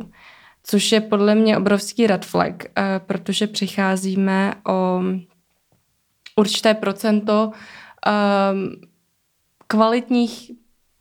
Což 0.62 0.92
je 0.92 1.00
podle 1.00 1.34
mě 1.34 1.58
obrovský 1.58 2.06
red 2.06 2.24
flag, 2.24 2.64
a, 2.76 2.98
protože 2.98 3.46
přicházíme 3.46 4.54
o 4.68 5.00
určité 6.36 6.74
procento 6.74 7.52
um, 8.06 8.80
kvalitních 9.66 10.50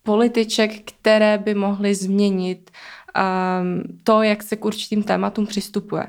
političek, 0.04 0.92
které 0.92 1.38
by 1.38 1.54
mohly 1.54 1.96
změnit 1.96 2.72
um, 2.72 3.84
to, 4.04 4.22
jak 4.22 4.44
se 4.44 4.56
k 4.56 4.66
určitým 4.66 5.04
tématům 5.04 5.48
přistupuje. 5.48 6.08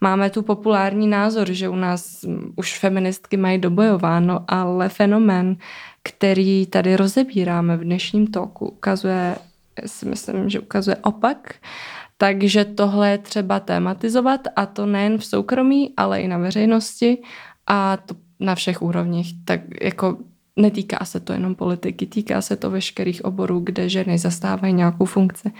Máme 0.00 0.30
tu 0.30 0.42
populární 0.42 1.06
názor, 1.06 1.52
že 1.52 1.68
u 1.68 1.76
nás 1.76 2.24
už 2.56 2.78
feministky 2.78 3.36
mají 3.36 3.58
dobojováno, 3.58 4.44
ale 4.48 4.88
fenomén, 4.88 5.56
který 6.02 6.66
tady 6.66 6.96
rozebíráme 6.96 7.76
v 7.76 7.84
dnešním 7.84 8.26
toku, 8.26 8.68
ukazuje, 8.68 9.36
si 9.86 10.08
myslím, 10.08 10.50
že 10.50 10.60
ukazuje 10.60 10.96
opak. 10.96 11.54
Takže 12.16 12.64
tohle 12.64 13.10
je 13.10 13.18
třeba 13.18 13.60
tematizovat 13.60 14.40
a 14.56 14.66
to 14.66 14.86
nejen 14.86 15.18
v 15.18 15.24
soukromí, 15.24 15.92
ale 15.96 16.20
i 16.20 16.28
na 16.28 16.38
veřejnosti 16.38 17.18
a 17.66 17.96
to 17.96 18.14
na 18.40 18.54
všech 18.54 18.82
úrovních. 18.82 19.44
Tak 19.44 19.60
jako 19.82 20.16
netýká 20.56 21.04
se 21.04 21.20
to 21.20 21.32
jenom 21.32 21.54
politiky, 21.54 22.06
týká 22.06 22.42
se 22.42 22.56
to 22.56 22.70
veškerých 22.70 23.24
oborů, 23.24 23.60
kde 23.60 23.88
ženy 23.88 24.18
zastávají 24.18 24.74
nějakou 24.74 25.04
funkci. 25.04 25.52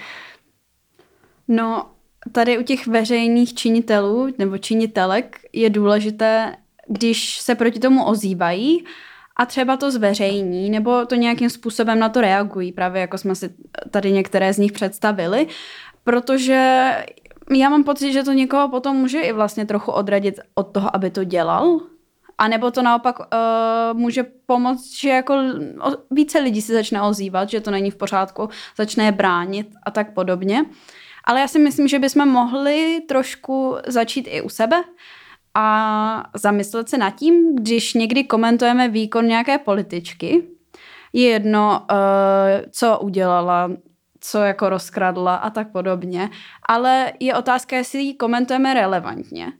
No, 1.48 1.86
tady 2.32 2.58
u 2.58 2.62
těch 2.62 2.86
veřejných 2.86 3.54
činitelů 3.54 4.28
nebo 4.38 4.58
činitelek 4.58 5.40
je 5.52 5.70
důležité, 5.70 6.56
když 6.88 7.40
se 7.40 7.54
proti 7.54 7.80
tomu 7.80 8.04
ozývají 8.04 8.84
a 9.36 9.46
třeba 9.46 9.76
to 9.76 9.90
zveřejní 9.90 10.70
nebo 10.70 11.06
to 11.06 11.14
nějakým 11.14 11.50
způsobem 11.50 11.98
na 11.98 12.08
to 12.08 12.20
reagují, 12.20 12.72
právě 12.72 13.00
jako 13.00 13.18
jsme 13.18 13.34
si 13.34 13.54
tady 13.90 14.12
některé 14.12 14.54
z 14.54 14.58
nich 14.58 14.72
představili, 14.72 15.46
protože 16.04 16.90
já 17.56 17.68
mám 17.68 17.84
pocit, 17.84 18.12
že 18.12 18.22
to 18.22 18.32
někoho 18.32 18.68
potom 18.68 18.96
může 18.96 19.20
i 19.20 19.32
vlastně 19.32 19.66
trochu 19.66 19.92
odradit 19.92 20.40
od 20.54 20.62
toho, 20.62 20.96
aby 20.96 21.10
to 21.10 21.24
dělal, 21.24 21.80
a 22.38 22.48
nebo 22.48 22.70
to 22.70 22.82
naopak 22.82 23.18
uh, 23.18 23.26
může 23.98 24.24
pomoct, 24.46 25.00
že 25.00 25.08
jako 25.08 25.34
více 26.10 26.38
lidí 26.38 26.62
se 26.62 26.72
začne 26.74 27.02
ozývat, 27.02 27.50
že 27.50 27.60
to 27.60 27.70
není 27.70 27.90
v 27.90 27.96
pořádku, 27.96 28.48
začne 28.76 29.04
je 29.04 29.12
bránit 29.12 29.68
a 29.82 29.90
tak 29.90 30.14
podobně. 30.14 30.64
Ale 31.24 31.40
já 31.40 31.48
si 31.48 31.58
myslím, 31.58 31.88
že 31.88 31.98
bychom 31.98 32.28
mohli 32.28 33.00
trošku 33.08 33.76
začít 33.86 34.28
i 34.30 34.42
u 34.42 34.48
sebe 34.48 34.84
a 35.54 36.30
zamyslet 36.34 36.88
se 36.88 36.98
nad 36.98 37.10
tím, 37.10 37.56
když 37.56 37.94
někdy 37.94 38.24
komentujeme 38.24 38.88
výkon 38.88 39.26
nějaké 39.26 39.58
političky, 39.58 40.48
je 41.12 41.28
jedno, 41.28 41.86
uh, 41.90 41.96
co 42.70 42.98
udělala, 42.98 43.70
co 44.20 44.42
jako 44.42 44.68
rozkradla 44.68 45.36
a 45.36 45.50
tak 45.50 45.72
podobně, 45.72 46.30
ale 46.68 47.12
je 47.20 47.34
otázka, 47.34 47.76
jestli 47.76 48.02
ji 48.02 48.14
komentujeme 48.14 48.74
relevantně. 48.74 49.52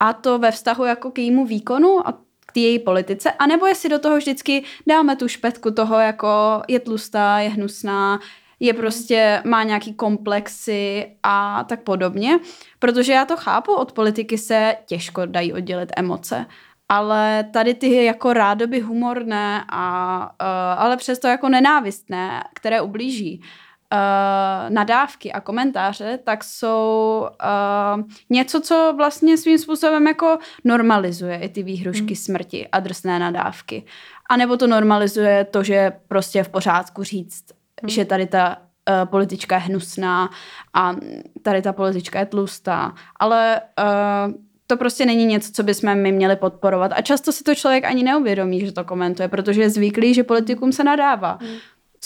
A 0.00 0.12
to 0.12 0.38
ve 0.38 0.50
vztahu 0.50 0.84
jako 0.84 1.10
k 1.10 1.18
jejímu 1.18 1.46
výkonu 1.46 2.08
a 2.08 2.12
k 2.46 2.56
její 2.56 2.78
politice, 2.78 3.32
anebo 3.32 3.66
jestli 3.66 3.88
do 3.88 3.98
toho 3.98 4.16
vždycky 4.16 4.64
dáme 4.86 5.16
tu 5.16 5.28
špetku 5.28 5.70
toho, 5.70 5.98
jako 5.98 6.62
je 6.68 6.80
tlustá, 6.80 7.38
je 7.38 7.48
hnusná, 7.48 8.20
je 8.60 8.74
prostě, 8.74 9.42
má 9.44 9.62
nějaký 9.62 9.94
komplexy 9.94 11.06
a 11.22 11.64
tak 11.64 11.82
podobně. 11.82 12.38
Protože 12.78 13.12
já 13.12 13.24
to 13.24 13.36
chápu, 13.36 13.74
od 13.74 13.92
politiky 13.92 14.38
se 14.38 14.76
těžko 14.86 15.26
dají 15.26 15.52
oddělit 15.52 15.92
emoce. 15.96 16.46
Ale 16.88 17.44
tady 17.52 17.74
ty 17.74 18.04
jako 18.04 18.32
rádoby 18.32 18.80
humorné, 18.80 19.64
a, 19.68 20.18
uh, 20.42 20.82
ale 20.82 20.96
přesto 20.96 21.28
jako 21.28 21.48
nenávistné, 21.48 22.44
které 22.54 22.80
ublíží, 22.80 23.42
uh, 23.92 24.74
nadávky 24.74 25.32
a 25.32 25.40
komentáře, 25.40 26.18
tak 26.24 26.44
jsou 26.44 27.26
uh, 27.26 28.02
něco, 28.30 28.60
co 28.60 28.94
vlastně 28.96 29.38
svým 29.38 29.58
způsobem 29.58 30.06
jako 30.06 30.38
normalizuje 30.64 31.38
i 31.38 31.48
ty 31.48 31.62
výhrušky 31.62 32.06
hmm. 32.06 32.16
smrti 32.16 32.68
a 32.72 32.80
drsné 32.80 33.18
nadávky. 33.18 33.84
A 34.30 34.36
nebo 34.36 34.56
to 34.56 34.66
normalizuje 34.66 35.44
to, 35.44 35.62
že 35.62 35.92
prostě 36.08 36.38
je 36.38 36.44
v 36.44 36.48
pořádku 36.48 37.02
říct, 37.02 37.44
hmm. 37.82 37.88
že 37.88 38.04
tady 38.04 38.26
ta 38.26 38.56
uh, 38.56 39.10
politička 39.10 39.54
je 39.54 39.60
hnusná 39.60 40.30
a 40.74 40.96
tady 41.42 41.62
ta 41.62 41.72
politička 41.72 42.18
je 42.18 42.26
tlustá. 42.26 42.94
Ale 43.20 43.60
uh, 43.78 44.34
to 44.66 44.76
prostě 44.76 45.06
není 45.06 45.24
něco, 45.24 45.52
co 45.52 45.62
bychom 45.62 45.94
my 45.94 46.12
měli 46.12 46.36
podporovat. 46.36 46.92
A 46.94 47.02
často 47.02 47.32
si 47.32 47.44
to 47.44 47.54
člověk 47.54 47.84
ani 47.84 48.02
neuvědomí, 48.02 48.60
že 48.60 48.72
to 48.72 48.84
komentuje, 48.84 49.28
protože 49.28 49.62
je 49.62 49.70
zvyklý, 49.70 50.14
že 50.14 50.24
politikům 50.24 50.72
se 50.72 50.84
nadává. 50.84 51.38
Hmm. 51.40 51.56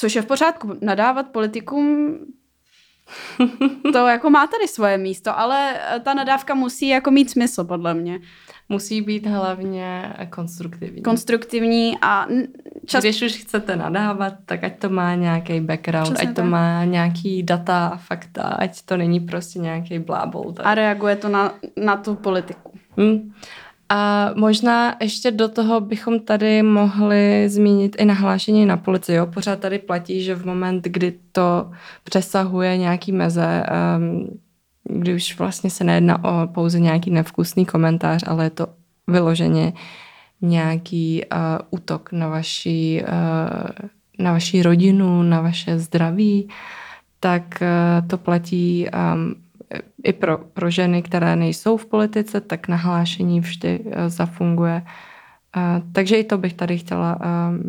Což 0.01 0.17
je 0.17 0.23
v 0.23 0.27
pořádku. 0.27 0.77
Nadávat 0.81 1.27
politikům 1.29 2.19
to 3.93 4.07
jako 4.07 4.31
má 4.31 4.47
tady 4.47 4.69
svoje 4.69 4.99
místo, 4.99 5.39
ale 5.39 5.75
ta 6.03 6.15
nadávka 6.15 6.55
musí 6.55 6.89
jako 6.89 7.11
mít 7.11 7.31
smysl, 7.31 7.65
podle 7.65 7.95
mě. 7.95 8.21
Musí 8.69 9.03
být 9.03 9.27
hlavně 9.27 10.13
konstruktivní. 10.31 11.03
Konstruktivní 11.03 11.99
a 12.03 12.27
čas... 12.87 13.05
Když 13.05 13.23
už 13.23 13.33
chcete 13.33 13.77
nadávat, 13.77 14.35
tak 14.47 14.65
ať 14.65 14.79
to 14.79 14.89
má 14.89 15.15
nějaký 15.15 15.61
background, 15.61 16.07
Přesně 16.15 16.29
ať 16.29 16.37
to 16.37 16.43
tak. 16.43 16.51
má 16.51 16.85
nějaký 16.85 17.43
data 17.43 17.87
a 17.87 17.97
fakta, 17.97 18.43
ať 18.43 18.83
to 18.83 18.97
není 18.97 19.21
prostě 19.21 19.59
nějaký 19.59 19.99
blábol. 19.99 20.55
A 20.59 20.75
reaguje 20.75 21.17
to 21.17 21.29
na, 21.29 21.55
na 21.77 21.97
tu 21.97 22.15
politiku. 22.15 22.73
Hmm. 22.97 23.33
A 23.93 24.31
možná 24.37 24.97
ještě 25.01 25.31
do 25.31 25.49
toho 25.49 25.81
bychom 25.81 26.21
tady 26.21 26.63
mohli 26.63 27.49
zmínit 27.49 27.97
i 27.99 28.05
nahlášení 28.05 28.67
na 28.67 28.77
policii. 28.77 29.17
Jo? 29.17 29.27
Pořád 29.27 29.61
tady 29.61 29.79
platí, 29.79 30.23
že 30.23 30.35
v 30.35 30.47
moment, 30.47 30.85
kdy 30.85 31.15
to 31.33 31.71
přesahuje 32.05 32.77
nějaký 32.77 33.13
meze, 33.13 33.63
um, 33.97 34.41
kdy 34.85 35.15
už 35.15 35.39
vlastně 35.39 35.71
se 35.71 35.85
nejedná 35.85 36.25
o 36.25 36.47
pouze 36.47 36.81
nějaký 36.81 37.11
nevkusný 37.11 37.67
komentář, 37.67 38.25
ale 38.27 38.45
je 38.45 38.51
to 38.51 38.67
vyloženě 39.07 39.73
nějaký 40.41 41.25
uh, 41.33 41.39
útok 41.71 42.13
na 42.13 42.29
vaši, 42.29 43.05
uh, 43.09 43.89
na 44.19 44.33
vaši 44.33 44.63
rodinu, 44.63 45.23
na 45.23 45.41
vaše 45.41 45.79
zdraví, 45.79 46.49
tak 47.21 47.43
uh, 47.63 48.09
to 48.09 48.19
platí 48.19 48.87
um, 49.15 49.35
i 50.05 50.13
pro, 50.13 50.39
pro 50.39 50.71
ženy, 50.71 51.03
které 51.03 51.37
nejsou 51.37 51.77
v 51.77 51.87
politice, 51.87 52.41
tak 52.41 52.69
nahlášení 52.69 53.41
vždy 53.41 53.81
uh, 53.81 53.93
zafunguje. 54.07 54.83
Uh, 55.57 55.93
takže 55.93 56.17
i 56.17 56.25
to 56.25 56.39
bych 56.39 56.55
tady 56.55 56.79
chtěla 56.79 57.17
uh, 57.17 57.27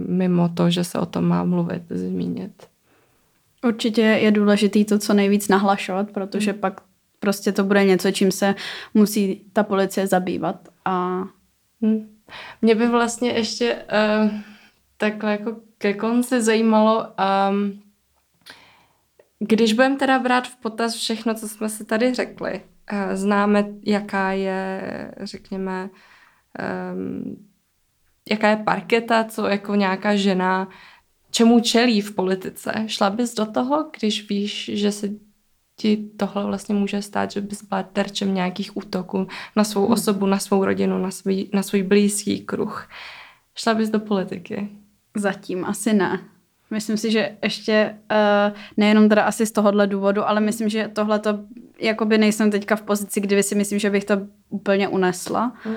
mimo 0.10 0.50
to, 0.50 0.70
že 0.70 0.84
se 0.84 1.00
o 1.00 1.06
tom 1.06 1.24
má 1.24 1.44
mluvit, 1.44 1.84
zmínit. 1.90 2.68
Určitě 3.64 4.02
je 4.02 4.32
důležité 4.32 4.86
to 4.86 5.00
co 5.00 5.14
nejvíc 5.14 5.48
nahlašovat, 5.48 6.12
protože 6.12 6.52
hmm. 6.52 6.60
pak 6.60 6.82
prostě 7.20 7.52
to 7.52 7.64
bude 7.64 7.86
něco, 7.86 8.12
čím 8.12 8.32
se 8.32 8.56
musí 8.94 9.42
ta 9.54 9.64
policie 9.64 10.08
zabývat. 10.08 10.70
A... 10.86 11.24
Hmm. 11.82 12.08
Mě 12.62 12.76
by 12.76 12.88
vlastně 12.88 13.30
ještě 13.30 13.76
uh, 13.76 14.32
takhle 14.98 15.32
jako 15.32 15.56
ke 15.78 15.94
konci 15.94 16.42
zajímalo, 16.42 17.08
um, 17.50 17.82
když 19.43 19.73
budeme 19.73 19.95
teda 19.95 20.19
brát 20.19 20.47
v 20.47 20.56
potaz 20.56 20.95
všechno, 20.95 21.34
co 21.34 21.49
jsme 21.49 21.69
si 21.69 21.86
tady 21.86 22.13
řekli, 22.13 22.62
uh, 22.93 23.15
známe, 23.15 23.65
jaká 23.86 24.32
je, 24.32 24.82
řekněme, 25.21 25.89
um, 26.93 27.47
jaká 28.30 28.49
je 28.49 28.56
parketa, 28.56 29.23
co 29.23 29.47
jako 29.47 29.75
nějaká 29.75 30.15
žena, 30.15 30.67
čemu 31.32 31.60
čelí 31.60 32.01
v 32.01 32.15
politice. 32.15 32.71
Šla 32.88 33.10
bys 33.10 33.36
do 33.36 33.45
toho, 33.45 33.89
když 33.99 34.30
víš, 34.30 34.71
že 34.73 34.91
se 34.91 35.10
ti 35.75 36.10
tohle 36.17 36.45
vlastně 36.45 36.75
může 36.75 37.01
stát, 37.01 37.32
že 37.32 37.41
bys 37.41 37.63
byla 37.63 37.84
terčem 37.84 38.34
nějakých 38.34 38.77
útoků 38.77 39.27
na 39.56 39.63
svou 39.63 39.84
hmm. 39.84 39.93
osobu, 39.93 40.25
na 40.25 40.39
svou 40.39 40.65
rodinu, 40.65 40.97
na 40.97 41.12
svůj, 41.12 41.49
na 41.54 41.63
svůj 41.63 41.84
blízký 41.84 42.39
kruh. 42.39 42.89
Šla 43.56 43.73
bys 43.73 43.89
do 43.89 43.99
politiky? 43.99 44.69
Zatím 45.15 45.65
asi 45.65 45.93
ne. 45.93 46.31
Myslím 46.72 46.98
si, 46.98 47.12
že 47.12 47.38
ještě 47.44 47.96
uh, 48.12 48.58
nejenom 48.78 49.10
teda 49.10 49.24
asi 49.24 49.46
z 49.46 49.52
tohohle 49.52 49.88
důvodu, 49.88 50.28
ale 50.28 50.42
myslím, 50.42 50.70
že 50.70 50.90
tohle 50.94 51.20
to 51.20 51.40
jakoby 51.80 52.18
nejsem 52.18 52.52
teďka 52.52 52.76
v 52.76 52.82
pozici, 52.82 53.22
kdy 53.22 53.44
si 53.44 53.56
myslím, 53.56 53.80
že 53.80 53.90
bych 53.90 54.06
to 54.06 54.14
úplně 54.50 54.88
unesla. 54.88 55.54
Hmm 55.64 55.76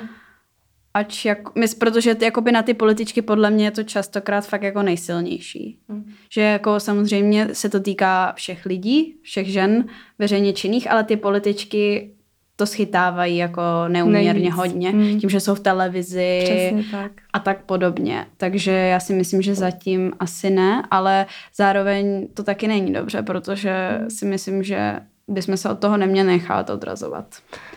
ač 0.94 1.24
jak, 1.24 1.54
my, 1.54 1.66
protože 1.78 2.14
ty, 2.14 2.24
jakoby 2.24 2.52
na 2.52 2.62
ty 2.62 2.74
političky 2.74 3.22
podle 3.22 3.50
mě 3.50 3.64
je 3.64 3.70
to 3.70 3.82
častokrát 3.82 4.46
fakt 4.46 4.62
jako 4.62 4.82
nejsilnější. 4.82 5.78
Mm. 5.88 6.12
Že 6.30 6.40
jako 6.40 6.80
samozřejmě 6.80 7.48
se 7.52 7.68
to 7.68 7.80
týká 7.80 8.32
všech 8.32 8.66
lidí, 8.66 9.16
všech 9.22 9.46
žen 9.46 9.84
veřejně 10.18 10.52
činných, 10.52 10.90
ale 10.90 11.04
ty 11.04 11.16
političky 11.16 12.13
to 12.56 12.66
schytávají 12.66 13.36
jako 13.36 13.62
neuměrně 13.88 14.32
Nejvíc. 14.32 14.54
hodně, 14.54 14.92
mm. 14.92 15.20
tím, 15.20 15.30
že 15.30 15.40
jsou 15.40 15.54
v 15.54 15.60
televizi 15.60 16.72
tak. 16.90 17.12
a 17.32 17.38
tak 17.38 17.62
podobně. 17.62 18.26
Takže 18.36 18.70
já 18.70 19.00
si 19.00 19.12
myslím, 19.12 19.42
že 19.42 19.54
zatím 19.54 20.12
asi 20.20 20.50
ne, 20.50 20.82
ale 20.90 21.26
zároveň 21.56 22.28
to 22.34 22.42
taky 22.42 22.68
není 22.68 22.92
dobře, 22.92 23.22
protože 23.22 24.00
si 24.08 24.24
myslím, 24.24 24.62
že 24.62 25.00
bychom 25.28 25.56
se 25.56 25.70
od 25.70 25.78
toho 25.78 25.96
neměli 25.96 26.26
nechat 26.26 26.70
odrazovat. 26.70 27.26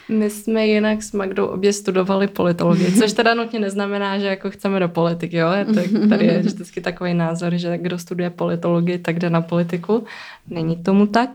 My 0.10 0.30
jsme 0.30 0.68
jinak 0.68 1.04
s 1.04 1.13
Magdou 1.13 1.46
obě 1.46 1.74
studovali 1.74 2.28
politologii, 2.28 2.92
což 2.92 3.13
teda 3.13 3.34
nutně 3.34 3.60
neznamená, 3.60 4.20
že 4.20 4.26
jako 4.28 4.50
chceme 4.50 4.80
do 4.80 4.90
politiky, 4.90 5.38
jo? 5.38 5.50
To, 5.66 6.08
tady 6.10 6.26
je 6.26 6.40
vždycky 6.40 6.82
takový 6.82 7.13
názor, 7.13 7.56
že 7.56 7.78
kdo 7.78 7.98
studuje 7.98 8.30
politologii, 8.30 8.98
tak 8.98 9.20
jde 9.20 9.30
na 9.30 9.42
politiku. 9.42 10.06
Není 10.50 10.76
tomu 10.76 11.08
tak. 11.08 11.30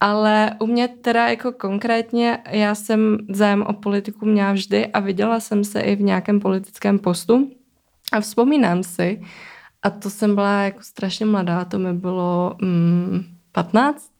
Ale 0.00 0.50
u 0.58 0.66
mě 0.66 0.88
teda 0.88 1.28
jako 1.28 1.52
konkrétně, 1.52 2.38
já 2.50 2.74
jsem 2.74 3.18
zájem 3.28 3.62
o 3.62 3.72
politiku 3.72 4.26
měla 4.26 4.52
vždy 4.52 4.86
a 4.86 5.00
viděla 5.00 5.40
jsem 5.40 5.64
se 5.64 5.80
i 5.80 5.96
v 5.96 6.02
nějakém 6.02 6.40
politickém 6.40 6.98
postu 6.98 7.50
a 8.12 8.20
vzpomínám 8.20 8.82
si, 8.82 9.20
a 9.82 9.90
to 9.90 10.10
jsem 10.10 10.34
byla 10.34 10.62
jako 10.62 10.82
strašně 10.82 11.26
mladá, 11.26 11.64
to 11.64 11.78
mi 11.78 11.92
bylo 11.92 12.56
mm, 12.62 13.24
15, 13.52 14.10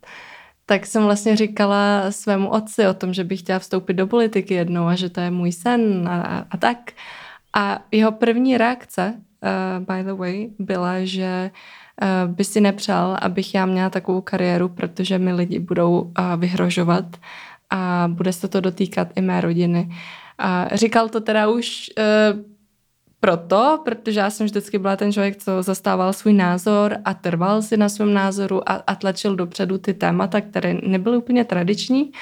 tak 0.67 0.87
jsem 0.87 1.03
vlastně 1.03 1.37
říkala 1.37 2.11
svému 2.11 2.49
otci 2.49 2.87
o 2.87 2.95
tom, 2.95 3.15
že 3.15 3.25
bych 3.25 3.41
chtěla 3.41 3.59
vstoupit 3.59 3.95
do 3.95 4.07
politiky 4.07 4.55
jednou 4.55 4.87
a 4.87 4.95
že 4.95 5.11
to 5.11 5.21
je 5.21 5.31
můj 5.31 5.53
sen 5.53 6.09
a, 6.09 6.47
a, 6.51 6.57
tak. 6.57 6.79
A 7.57 7.83
jeho 7.91 8.13
první 8.13 8.59
reakce, 8.59 9.15
uh, 9.15 9.97
by 9.97 10.05
the 10.05 10.13
way, 10.13 10.51
byla, 10.59 11.05
že 11.05 11.51
uh, 11.51 11.59
by 12.27 12.45
si 12.45 12.61
nepřál, 12.61 13.17
abych 13.23 13.55
já 13.55 13.67
měla 13.67 13.91
takovou 13.91 14.21
kariéru, 14.21 14.69
protože 14.69 15.19
mi 15.19 15.33
lidi 15.33 15.59
budou 15.59 16.01
uh, 16.01 16.11
vyhrožovat 16.37 17.05
a 17.71 18.09
bude 18.13 18.33
se 18.33 18.49
to 18.49 18.61
dotýkat 18.61 19.09
i 19.17 19.21
mé 19.21 19.41
rodiny. 19.41 19.91
A 20.39 20.77
říkal 20.77 21.09
to 21.09 21.21
teda 21.21 21.49
už 21.49 21.91
uh, 21.99 22.41
proto, 23.21 23.81
protože 23.85 24.21
já 24.21 24.31
jsem 24.31 24.47
vždycky 24.47 24.79
byla 24.79 24.97
ten 24.97 25.13
člověk, 25.13 25.37
co 25.37 25.63
zastával 25.63 26.13
svůj 26.13 26.33
názor 26.33 26.97
a 27.05 27.15
trval 27.15 27.63
si 27.63 27.77
na 27.77 27.89
svém 27.89 28.15
názoru 28.15 28.71
a, 28.71 28.73
a 28.87 28.95
tlačil 28.95 29.37
dopředu 29.37 29.79
ty 29.79 29.95
témata, 29.95 30.41
které 30.41 30.75
nebyly 30.83 31.17
úplně 31.17 31.45
tradiční, 31.45 32.13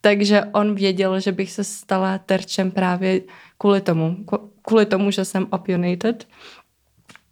takže 0.00 0.42
on 0.52 0.74
věděl, 0.74 1.20
že 1.20 1.32
bych 1.32 1.52
se 1.52 1.64
stala 1.64 2.18
terčem 2.18 2.70
právě 2.70 3.20
kvůli 3.58 3.80
tomu, 3.80 4.16
kvůli 4.62 4.86
tomu, 4.86 5.10
že 5.10 5.24
jsem 5.24 5.46
opionated. 5.50 6.28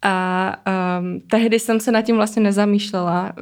A 0.01 0.55
um, 0.99 1.21
tehdy 1.21 1.59
jsem 1.59 1.79
se 1.79 1.91
nad 1.91 2.01
tím 2.01 2.15
vlastně 2.15 2.41
nezamýšlela. 2.43 3.33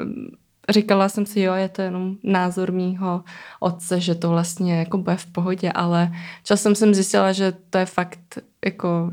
Říkala 0.70 1.10
jsem 1.10 1.26
si, 1.26 1.40
jo, 1.42 1.54
je 1.54 1.70
to 1.70 1.82
jenom 1.82 2.16
názor 2.24 2.72
mýho 2.72 3.24
otce, 3.60 4.00
že 4.00 4.16
to 4.16 4.30
vlastně 4.30 4.80
jako 4.80 4.98
bude 4.98 5.16
v 5.16 5.26
pohodě, 5.26 5.72
ale 5.72 6.12
časem 6.44 6.76
jsem 6.76 6.94
zjistila, 6.94 7.32
že 7.32 7.54
to 7.70 7.78
je 7.78 7.86
fakt 7.86 8.40
jako 8.66 9.12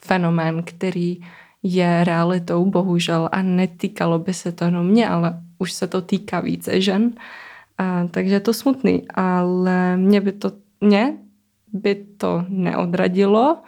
fenomén, 0.00 0.62
který 0.62 1.20
je 1.62 2.04
realitou, 2.04 2.70
bohužel, 2.70 3.28
a 3.32 3.42
netýkalo 3.42 4.18
by 4.18 4.34
se 4.34 4.52
to 4.52 4.64
jenom 4.64 4.86
mě, 4.86 5.08
ale 5.08 5.40
už 5.58 5.72
se 5.72 5.86
to 5.86 6.02
týká 6.02 6.40
více 6.40 6.80
žen. 6.80 7.12
A, 7.78 8.06
takže 8.10 8.34
je 8.34 8.40
to 8.40 8.54
smutný, 8.54 9.08
ale 9.14 9.96
mě 9.96 10.20
by 10.20 10.32
to, 10.32 10.52
mě 10.80 11.16
by 11.72 11.94
to 12.16 12.44
neodradilo. 12.48 13.58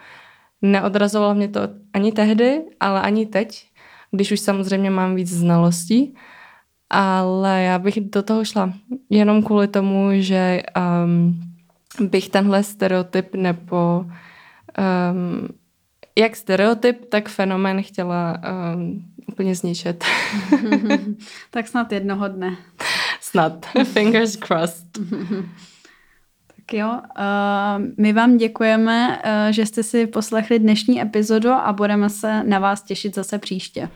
Neodrazovalo 0.61 1.35
mě 1.35 1.47
to 1.47 1.61
ani 1.93 2.11
tehdy, 2.11 2.61
ale 2.79 3.01
ani 3.01 3.25
teď, 3.25 3.67
když 4.11 4.31
už 4.31 4.39
samozřejmě 4.39 4.89
mám 4.89 5.15
víc 5.15 5.29
znalostí. 5.29 6.15
Ale 6.89 7.61
já 7.61 7.79
bych 7.79 8.01
do 8.01 8.23
toho 8.23 8.45
šla 8.45 8.73
jenom 9.09 9.43
kvůli 9.43 9.67
tomu, 9.67 10.09
že 10.13 10.63
um, 11.05 11.41
bych 12.09 12.29
tenhle 12.29 12.63
stereotyp 12.63 13.35
nebo 13.35 14.05
um, 14.05 15.47
jak 16.17 16.35
stereotyp, 16.35 17.09
tak 17.09 17.29
fenomén 17.29 17.83
chtěla 17.83 18.41
um, 18.75 19.05
úplně 19.27 19.55
zničit. 19.55 20.03
tak 21.51 21.67
snad 21.67 21.91
jednoho 21.91 22.27
dne. 22.27 22.57
Snad. 23.21 23.65
Fingers 23.83 24.35
crossed. 24.35 24.87
tak 26.71 26.79
jo, 26.79 26.89
uh, 26.89 27.85
my 27.97 28.13
vám 28.13 28.37
děkujeme, 28.37 29.21
uh, 29.25 29.51
že 29.51 29.65
jste 29.65 29.83
si 29.83 30.07
poslechli 30.07 30.59
dnešní 30.59 31.01
epizodu 31.01 31.49
a 31.49 31.73
budeme 31.73 32.09
se 32.09 32.43
na 32.43 32.59
vás 32.59 32.83
těšit 32.83 33.15
zase 33.15 33.39
příště. 33.39 33.89